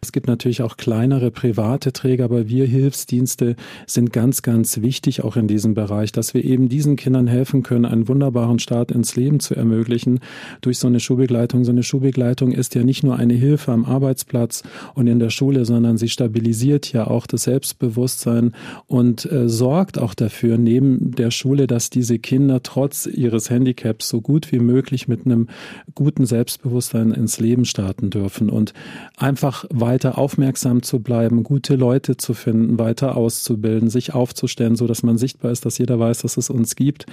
Es 0.00 0.12
gibt 0.12 0.28
natürlich 0.28 0.62
auch 0.62 0.76
kleinere 0.76 1.32
private 1.32 1.92
Träger, 1.92 2.26
aber 2.26 2.48
wir 2.48 2.66
Hilfsdienste 2.66 3.56
sind 3.84 4.12
ganz, 4.12 4.42
ganz 4.42 4.80
wichtig 4.80 5.24
auch 5.24 5.34
in 5.34 5.48
diesem 5.48 5.74
Bereich, 5.74 6.12
dass 6.12 6.34
wir 6.34 6.44
eben 6.44 6.68
diesen 6.68 6.94
Kindern 6.94 7.26
helfen 7.26 7.64
können, 7.64 7.84
einen 7.84 8.06
wunderbaren 8.06 8.60
Start 8.60 8.92
ins 8.92 9.16
Leben 9.16 9.40
zu 9.40 9.56
ermöglichen 9.56 10.20
durch 10.60 10.78
so 10.78 10.86
eine 10.86 11.00
Schulbegleitung. 11.00 11.64
So 11.64 11.72
eine 11.72 11.82
Schulbegleitung 11.82 12.52
ist 12.52 12.76
ja 12.76 12.84
nicht 12.84 13.02
nur 13.02 13.16
eine 13.16 13.34
Hilfe 13.34 13.72
am 13.72 13.84
Arbeitsplatz 13.84 14.62
und 14.94 15.08
in 15.08 15.18
der 15.18 15.30
Schule, 15.30 15.64
sondern 15.64 15.98
sie 15.98 16.08
stabilisiert 16.08 16.92
ja 16.92 17.08
auch 17.08 17.23
auch 17.24 17.26
das 17.26 17.44
Selbstbewusstsein 17.44 18.52
und 18.86 19.30
äh, 19.30 19.48
sorgt 19.48 19.98
auch 19.98 20.14
dafür, 20.14 20.58
neben 20.58 21.12
der 21.12 21.30
Schule, 21.30 21.66
dass 21.66 21.88
diese 21.88 22.18
Kinder 22.18 22.62
trotz 22.62 23.06
ihres 23.06 23.48
Handicaps 23.48 24.08
so 24.08 24.20
gut 24.20 24.52
wie 24.52 24.58
möglich 24.58 25.08
mit 25.08 25.24
einem 25.24 25.48
guten 25.94 26.26
Selbstbewusstsein 26.26 27.12
ins 27.12 27.40
Leben 27.40 27.64
starten 27.64 28.10
dürfen 28.10 28.50
und 28.50 28.74
einfach 29.16 29.64
weiter 29.70 30.18
aufmerksam 30.18 30.82
zu 30.82 31.00
bleiben, 31.00 31.44
gute 31.44 31.76
Leute 31.76 32.16
zu 32.18 32.34
finden, 32.34 32.78
weiter 32.78 33.16
auszubilden, 33.16 33.88
sich 33.88 34.12
aufzustellen, 34.12 34.76
so 34.76 34.86
dass 34.86 35.02
man 35.02 35.16
sichtbar 35.16 35.50
ist, 35.50 35.64
dass 35.64 35.78
jeder 35.78 35.98
weiß, 35.98 36.18
dass 36.18 36.36
es 36.36 36.50
uns 36.50 36.76
gibt 36.76 37.06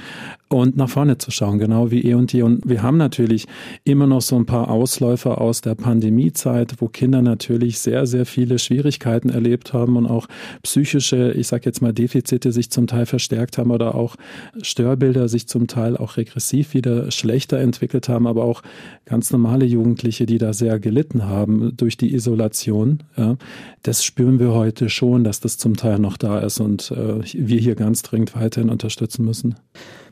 und 0.49 0.75
nach 0.75 0.89
vorne 0.89 1.17
zu 1.19 1.31
schauen, 1.31 1.57
genau 1.57 1.91
wie 1.91 2.01
eh 2.01 2.15
und 2.15 2.33
je. 2.33 2.41
Und 2.41 2.67
wir 2.67 2.83
haben 2.83 2.97
natürlich 2.97 3.47
immer 3.85 4.07
noch 4.07 4.21
so 4.21 4.35
ein 4.35 4.45
paar 4.45 4.69
Ausläufer 4.69 5.39
aus 5.39 5.61
der 5.61 5.75
Pandemiezeit, 5.75 6.75
wo 6.79 6.87
Kinder 6.87 7.21
natürlich 7.21 7.79
sehr, 7.79 8.05
sehr 8.05 8.25
viele 8.25 8.59
Schwierigkeiten 8.59 9.29
erlebt 9.29 9.73
haben 9.73 9.95
und 10.05 10.11
auch 10.11 10.27
psychische, 10.63 11.31
ich 11.31 11.47
sage 11.47 11.65
jetzt 11.65 11.81
mal, 11.81 11.93
Defizite 11.93 12.51
sich 12.51 12.69
zum 12.69 12.87
Teil 12.87 13.05
verstärkt 13.05 13.57
haben 13.57 13.71
oder 13.71 13.95
auch 13.95 14.15
Störbilder 14.61 15.27
sich 15.27 15.47
zum 15.47 15.67
Teil 15.67 15.97
auch 15.97 16.17
regressiv 16.17 16.73
wieder 16.73 17.11
schlechter 17.11 17.59
entwickelt 17.59 18.09
haben, 18.09 18.27
aber 18.27 18.43
auch 18.43 18.61
ganz 19.05 19.31
normale 19.31 19.65
Jugendliche, 19.65 20.25
die 20.25 20.37
da 20.37 20.53
sehr 20.53 20.79
gelitten 20.79 21.25
haben 21.25 21.75
durch 21.77 21.97
die 21.97 22.13
Isolation. 22.13 23.03
Ja, 23.17 23.37
das 23.83 24.03
spüren 24.03 24.39
wir 24.39 24.51
heute 24.51 24.89
schon, 24.89 25.23
dass 25.23 25.39
das 25.39 25.57
zum 25.57 25.77
Teil 25.77 25.99
noch 25.99 26.17
da 26.17 26.39
ist 26.39 26.59
und 26.59 26.91
äh, 26.91 27.19
wir 27.33 27.59
hier 27.59 27.75
ganz 27.75 28.01
dringend 28.03 28.35
weiterhin 28.35 28.69
unterstützen 28.69 29.25
müssen. 29.25 29.55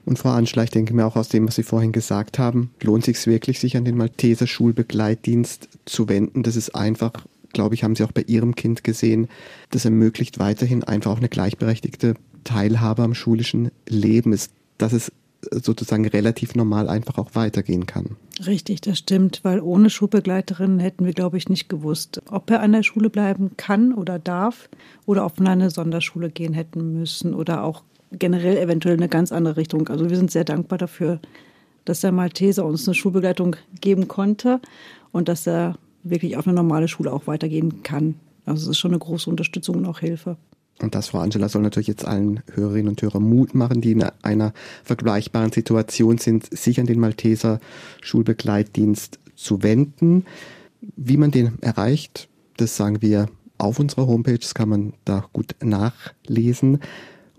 Und 0.05 0.17
Frau 0.17 0.29
Anschlag, 0.29 0.65
ich 0.65 0.71
denke 0.71 0.93
mir 0.93 1.05
auch 1.05 1.15
aus 1.15 1.29
dem, 1.29 1.47
was 1.47 1.55
Sie 1.55 1.63
vorhin 1.63 1.91
gesagt 1.91 2.39
haben, 2.39 2.71
lohnt 2.81 3.05
sich 3.05 3.25
wirklich, 3.27 3.59
sich 3.59 3.77
an 3.77 3.85
den 3.85 3.97
Malteser 3.97 4.47
Schulbegleitdienst 4.47 5.69
zu 5.85 6.09
wenden. 6.09 6.43
Das 6.43 6.55
ist 6.55 6.73
einfach 6.73 7.13
glaube 7.53 7.75
ich, 7.75 7.83
haben 7.83 7.95
Sie 7.95 8.03
auch 8.03 8.11
bei 8.11 8.23
Ihrem 8.27 8.55
Kind 8.55 8.83
gesehen. 8.83 9.27
Das 9.71 9.85
ermöglicht 9.85 10.39
weiterhin 10.39 10.83
einfach 10.83 11.11
auch 11.11 11.17
eine 11.17 11.29
gleichberechtigte 11.29 12.15
Teilhabe 12.43 13.03
am 13.03 13.13
schulischen 13.13 13.71
Leben, 13.87 14.33
ist, 14.33 14.51
dass 14.77 14.93
es 14.93 15.11
sozusagen 15.51 16.05
relativ 16.07 16.55
normal 16.55 16.89
einfach 16.89 17.17
auch 17.17 17.35
weitergehen 17.35 17.85
kann. 17.85 18.17
Richtig, 18.45 18.81
das 18.81 18.99
stimmt, 18.99 19.41
weil 19.43 19.59
ohne 19.61 19.89
Schulbegleiterin 19.89 20.79
hätten 20.79 21.05
wir, 21.05 21.13
glaube 21.13 21.37
ich, 21.37 21.49
nicht 21.49 21.69
gewusst, 21.69 22.21
ob 22.29 22.49
er 22.51 22.61
an 22.61 22.73
der 22.73 22.83
Schule 22.83 23.09
bleiben 23.09 23.51
kann 23.57 23.93
oder 23.93 24.19
darf 24.19 24.69
oder 25.05 25.25
ob 25.25 25.39
wir 25.39 25.45
in 25.45 25.47
eine 25.47 25.69
Sonderschule 25.69 26.29
gehen 26.29 26.53
hätten 26.53 26.93
müssen 26.93 27.33
oder 27.33 27.63
auch 27.63 27.83
generell 28.11 28.57
eventuell 28.57 28.95
in 28.95 29.01
eine 29.01 29.09
ganz 29.09 29.31
andere 29.31 29.57
Richtung. 29.57 29.87
Also 29.87 30.09
wir 30.09 30.17
sind 30.17 30.31
sehr 30.31 30.43
dankbar 30.43 30.77
dafür, 30.77 31.19
dass 31.85 32.01
der 32.01 32.11
Malteser 32.11 32.65
uns 32.65 32.87
eine 32.87 32.95
Schulbegleitung 32.95 33.55
geben 33.81 34.07
konnte 34.07 34.59
und 35.11 35.27
dass 35.27 35.47
er 35.47 35.77
wirklich 36.03 36.37
auf 36.37 36.47
eine 36.47 36.55
normale 36.55 36.87
Schule 36.87 37.11
auch 37.11 37.27
weitergehen 37.27 37.83
kann. 37.83 38.15
Also 38.45 38.63
es 38.63 38.69
ist 38.69 38.77
schon 38.79 38.91
eine 38.91 38.99
große 38.99 39.29
Unterstützung 39.29 39.77
und 39.77 39.85
auch 39.85 39.99
Hilfe. 39.99 40.37
Und 40.81 40.95
das, 40.95 41.09
Frau 41.09 41.19
Angela, 41.19 41.49
soll 41.49 41.61
natürlich 41.61 41.87
jetzt 41.87 42.05
allen 42.05 42.41
Hörerinnen 42.53 42.89
und 42.89 43.01
Hörern 43.01 43.23
Mut 43.23 43.53
machen, 43.53 43.81
die 43.81 43.91
in 43.91 44.03
einer 44.21 44.53
vergleichbaren 44.83 45.51
Situation 45.51 46.17
sind, 46.17 46.57
sich 46.57 46.79
an 46.79 46.85
den 46.85 46.99
Malteser 46.99 47.59
Schulbegleitdienst 48.01 49.19
zu 49.35 49.61
wenden. 49.61 50.25
Wie 50.95 51.17
man 51.17 51.31
den 51.31 51.61
erreicht, 51.61 52.29
das 52.57 52.77
sagen 52.77 53.01
wir 53.01 53.27
auf 53.57 53.79
unserer 53.79 54.07
Homepage, 54.07 54.37
das 54.37 54.53
kann 54.53 54.69
man 54.69 54.93
da 55.03 55.25
gut 55.33 55.55
nachlesen 55.61 56.79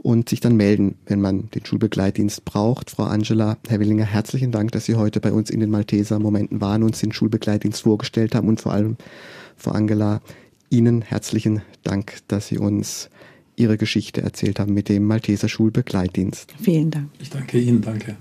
und 0.03 0.29
sich 0.29 0.41
dann 0.41 0.57
melden, 0.57 0.97
wenn 1.07 1.21
man 1.21 1.51
den 1.51 1.65
Schulbegleitdienst 1.65 2.45
braucht. 2.45 2.91
Frau 2.91 3.05
Angela, 3.05 3.59
Herr 3.69 3.81
Willinger, 3.81 4.05
herzlichen 4.05 4.51
Dank, 4.51 4.73
dass 4.73 4.87
Sie 4.87 4.95
heute 4.95 5.21
bei 5.21 5.33
uns 5.33 5.51
in 5.51 5.61
den 5.61 5.71
Malteser 5.71 6.19
Momenten 6.19 6.61
waren, 6.61 6.83
uns 6.83 7.01
den 7.01 7.13
Schulbegleitdienst 7.13 7.83
vorgestellt 7.83 8.35
haben 8.35 8.49
und 8.49 8.61
vor 8.61 8.73
allem, 8.73 8.97
Frau 9.57 9.73
Angela, 9.73 10.23
Ihnen 10.71 11.03
herzlichen 11.03 11.63
Dank, 11.83 12.19
dass 12.29 12.49
Sie 12.49 12.59
uns 12.59 13.11
Ihre 13.57 13.77
Geschichte 13.77 14.23
erzählt 14.23 14.59
haben 14.59 14.73
mit 14.73 14.89
dem 14.89 15.05
Malteser 15.05 15.49
Schulbegleitdienst. 15.49 16.55
Vielen 16.63 16.91
Dank. 16.91 17.11
Ich 17.19 17.29
danke 17.29 17.59
Ihnen, 17.59 17.83
danke. 17.83 18.17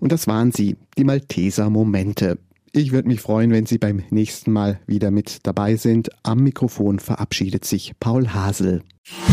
Und 0.00 0.12
das 0.12 0.26
waren 0.26 0.52
sie, 0.52 0.76
die 0.96 1.04
Malteser 1.04 1.70
Momente. 1.70 2.38
Ich 2.72 2.92
würde 2.92 3.08
mich 3.08 3.20
freuen, 3.20 3.50
wenn 3.50 3.66
Sie 3.66 3.78
beim 3.78 4.02
nächsten 4.10 4.52
Mal 4.52 4.78
wieder 4.86 5.10
mit 5.10 5.38
dabei 5.44 5.76
sind. 5.76 6.10
Am 6.22 6.40
Mikrofon 6.40 6.98
verabschiedet 6.98 7.64
sich 7.64 7.92
Paul 7.98 8.28
Hasel. 8.28 8.82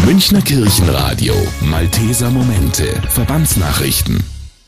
Münchner 0.05 0.41
Kirchenradio, 0.41 1.33
Malteser 1.61 2.29
Momente, 2.29 2.85
Verbandsnachrichten. 3.09 4.23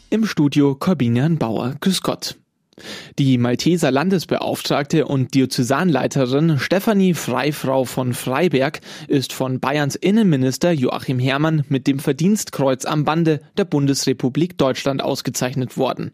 Im 0.10 0.26
Studio 0.26 0.76
Corbinian 0.76 1.38
Bauer, 1.38 1.76
Grüß 1.80 2.02
Gott. 2.02 2.36
Die 3.18 3.38
Malteser 3.38 3.90
Landesbeauftragte 3.90 5.06
und 5.06 5.34
Diözesanleiterin 5.34 6.60
Stefanie 6.60 7.14
Freifrau 7.14 7.86
von 7.86 8.14
Freiberg 8.14 8.82
ist 9.08 9.34
von 9.34 9.60
Bayerns 9.60 9.96
Innenminister 9.96 10.72
Joachim 10.72 11.18
Herrmann 11.18 11.64
mit 11.70 11.88
dem 11.88 12.00
Verdienstkreuz 12.00 12.86
am 12.86 13.04
Bande 13.04 13.42
der 13.58 13.66
Bundesrepublik 13.66 14.58
Deutschland 14.58 15.02
ausgezeichnet 15.02 15.78
worden. 15.78 16.12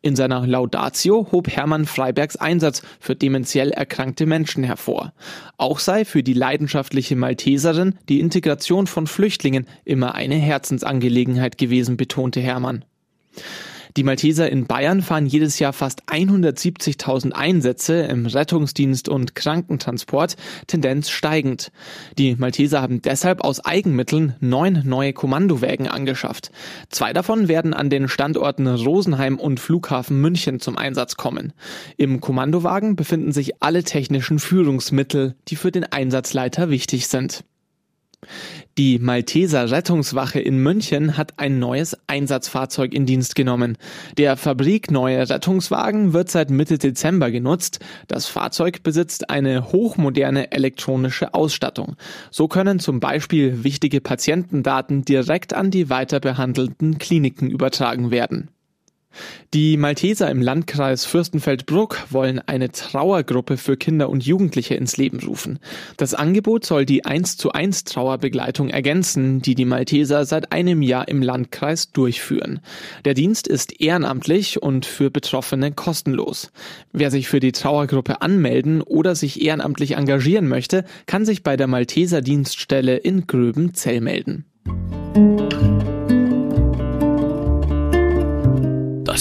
In 0.00 0.14
seiner 0.14 0.46
Laudatio 0.46 1.28
hob 1.32 1.48
Hermann 1.48 1.84
Freibergs 1.84 2.36
Einsatz 2.36 2.82
für 3.00 3.16
dementiell 3.16 3.70
erkrankte 3.70 4.26
Menschen 4.26 4.62
hervor. 4.62 5.12
Auch 5.56 5.80
sei 5.80 6.04
für 6.04 6.22
die 6.22 6.34
leidenschaftliche 6.34 7.16
Malteserin 7.16 7.94
die 8.08 8.20
Integration 8.20 8.86
von 8.86 9.06
Flüchtlingen 9.06 9.66
immer 9.84 10.14
eine 10.14 10.36
Herzensangelegenheit 10.36 11.58
gewesen, 11.58 11.96
betonte 11.96 12.40
Hermann. 12.40 12.84
Die 13.98 14.04
Malteser 14.04 14.48
in 14.48 14.66
Bayern 14.66 15.02
fahren 15.02 15.26
jedes 15.26 15.58
Jahr 15.58 15.72
fast 15.72 16.04
170.000 16.04 17.32
Einsätze 17.32 18.02
im 18.02 18.26
Rettungsdienst 18.26 19.08
und 19.08 19.34
Krankentransport, 19.34 20.36
Tendenz 20.68 21.10
steigend. 21.10 21.72
Die 22.16 22.36
Malteser 22.36 22.80
haben 22.80 23.02
deshalb 23.02 23.40
aus 23.42 23.58
Eigenmitteln 23.64 24.36
neun 24.38 24.82
neue 24.84 25.12
Kommandowägen 25.12 25.88
angeschafft. 25.88 26.52
Zwei 26.90 27.12
davon 27.12 27.48
werden 27.48 27.74
an 27.74 27.90
den 27.90 28.06
Standorten 28.06 28.68
Rosenheim 28.68 29.36
und 29.36 29.58
Flughafen 29.58 30.20
München 30.20 30.60
zum 30.60 30.78
Einsatz 30.78 31.16
kommen. 31.16 31.52
Im 31.96 32.20
Kommandowagen 32.20 32.94
befinden 32.94 33.32
sich 33.32 33.60
alle 33.64 33.82
technischen 33.82 34.38
Führungsmittel, 34.38 35.34
die 35.48 35.56
für 35.56 35.72
den 35.72 35.82
Einsatzleiter 35.82 36.70
wichtig 36.70 37.08
sind. 37.08 37.42
Die 38.78 38.98
Malteser 39.00 39.70
Rettungswache 39.72 40.38
in 40.38 40.58
München 40.58 41.16
hat 41.16 41.34
ein 41.38 41.58
neues 41.58 41.96
Einsatzfahrzeug 42.06 42.94
in 42.94 43.06
Dienst 43.06 43.34
genommen. 43.34 43.76
Der 44.16 44.36
fabrikneue 44.36 45.28
Rettungswagen 45.28 46.12
wird 46.12 46.30
seit 46.30 46.50
Mitte 46.50 46.78
Dezember 46.78 47.32
genutzt. 47.32 47.80
Das 48.06 48.26
Fahrzeug 48.26 48.84
besitzt 48.84 49.30
eine 49.30 49.72
hochmoderne 49.72 50.52
elektronische 50.52 51.34
Ausstattung. 51.34 51.96
So 52.30 52.46
können 52.46 52.78
zum 52.78 53.00
Beispiel 53.00 53.64
wichtige 53.64 54.00
Patientendaten 54.00 55.04
direkt 55.04 55.54
an 55.54 55.72
die 55.72 55.90
weiterbehandelnden 55.90 56.98
Kliniken 56.98 57.50
übertragen 57.50 58.12
werden. 58.12 58.48
Die 59.54 59.78
Malteser 59.78 60.30
im 60.30 60.42
Landkreis 60.42 61.06
Fürstenfeldbruck 61.06 62.06
wollen 62.10 62.38
eine 62.38 62.70
Trauergruppe 62.70 63.56
für 63.56 63.78
Kinder 63.78 64.10
und 64.10 64.26
Jugendliche 64.26 64.74
ins 64.74 64.98
Leben 64.98 65.20
rufen. 65.20 65.58
Das 65.96 66.12
Angebot 66.12 66.66
soll 66.66 66.84
die 66.84 67.06
1 67.06 67.38
zu 67.38 67.52
1 67.52 67.84
Trauerbegleitung 67.84 68.68
ergänzen, 68.68 69.40
die 69.40 69.54
die 69.54 69.64
Malteser 69.64 70.26
seit 70.26 70.52
einem 70.52 70.82
Jahr 70.82 71.08
im 71.08 71.22
Landkreis 71.22 71.92
durchführen. 71.92 72.60
Der 73.06 73.14
Dienst 73.14 73.48
ist 73.48 73.80
ehrenamtlich 73.80 74.62
und 74.62 74.84
für 74.84 75.10
Betroffene 75.10 75.72
kostenlos. 75.72 76.52
Wer 76.92 77.10
sich 77.10 77.28
für 77.28 77.40
die 77.40 77.52
Trauergruppe 77.52 78.20
anmelden 78.20 78.82
oder 78.82 79.14
sich 79.14 79.40
ehrenamtlich 79.42 79.92
engagieren 79.92 80.48
möchte, 80.48 80.84
kann 81.06 81.24
sich 81.24 81.42
bei 81.42 81.56
der 81.56 81.68
Malteser 81.68 82.20
Dienststelle 82.20 82.98
in 82.98 83.26
Gröbenzell 83.26 84.02
melden. 84.02 84.44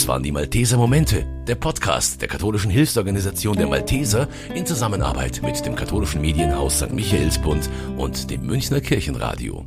Das 0.07 0.13
waren 0.13 0.23
die 0.23 0.31
Malteser 0.31 0.77
Momente, 0.77 1.25
der 1.49 1.55
Podcast 1.55 2.21
der 2.21 2.29
katholischen 2.29 2.71
Hilfsorganisation 2.71 3.57
der 3.57 3.67
Malteser 3.67 4.29
in 4.55 4.65
Zusammenarbeit 4.65 5.41
mit 5.43 5.65
dem 5.65 5.75
katholischen 5.75 6.21
Medienhaus 6.21 6.77
St. 6.77 6.93
Michaelsbund 6.93 7.69
und 7.97 8.31
dem 8.31 8.45
Münchner 8.45 8.79
Kirchenradio. 8.79 9.65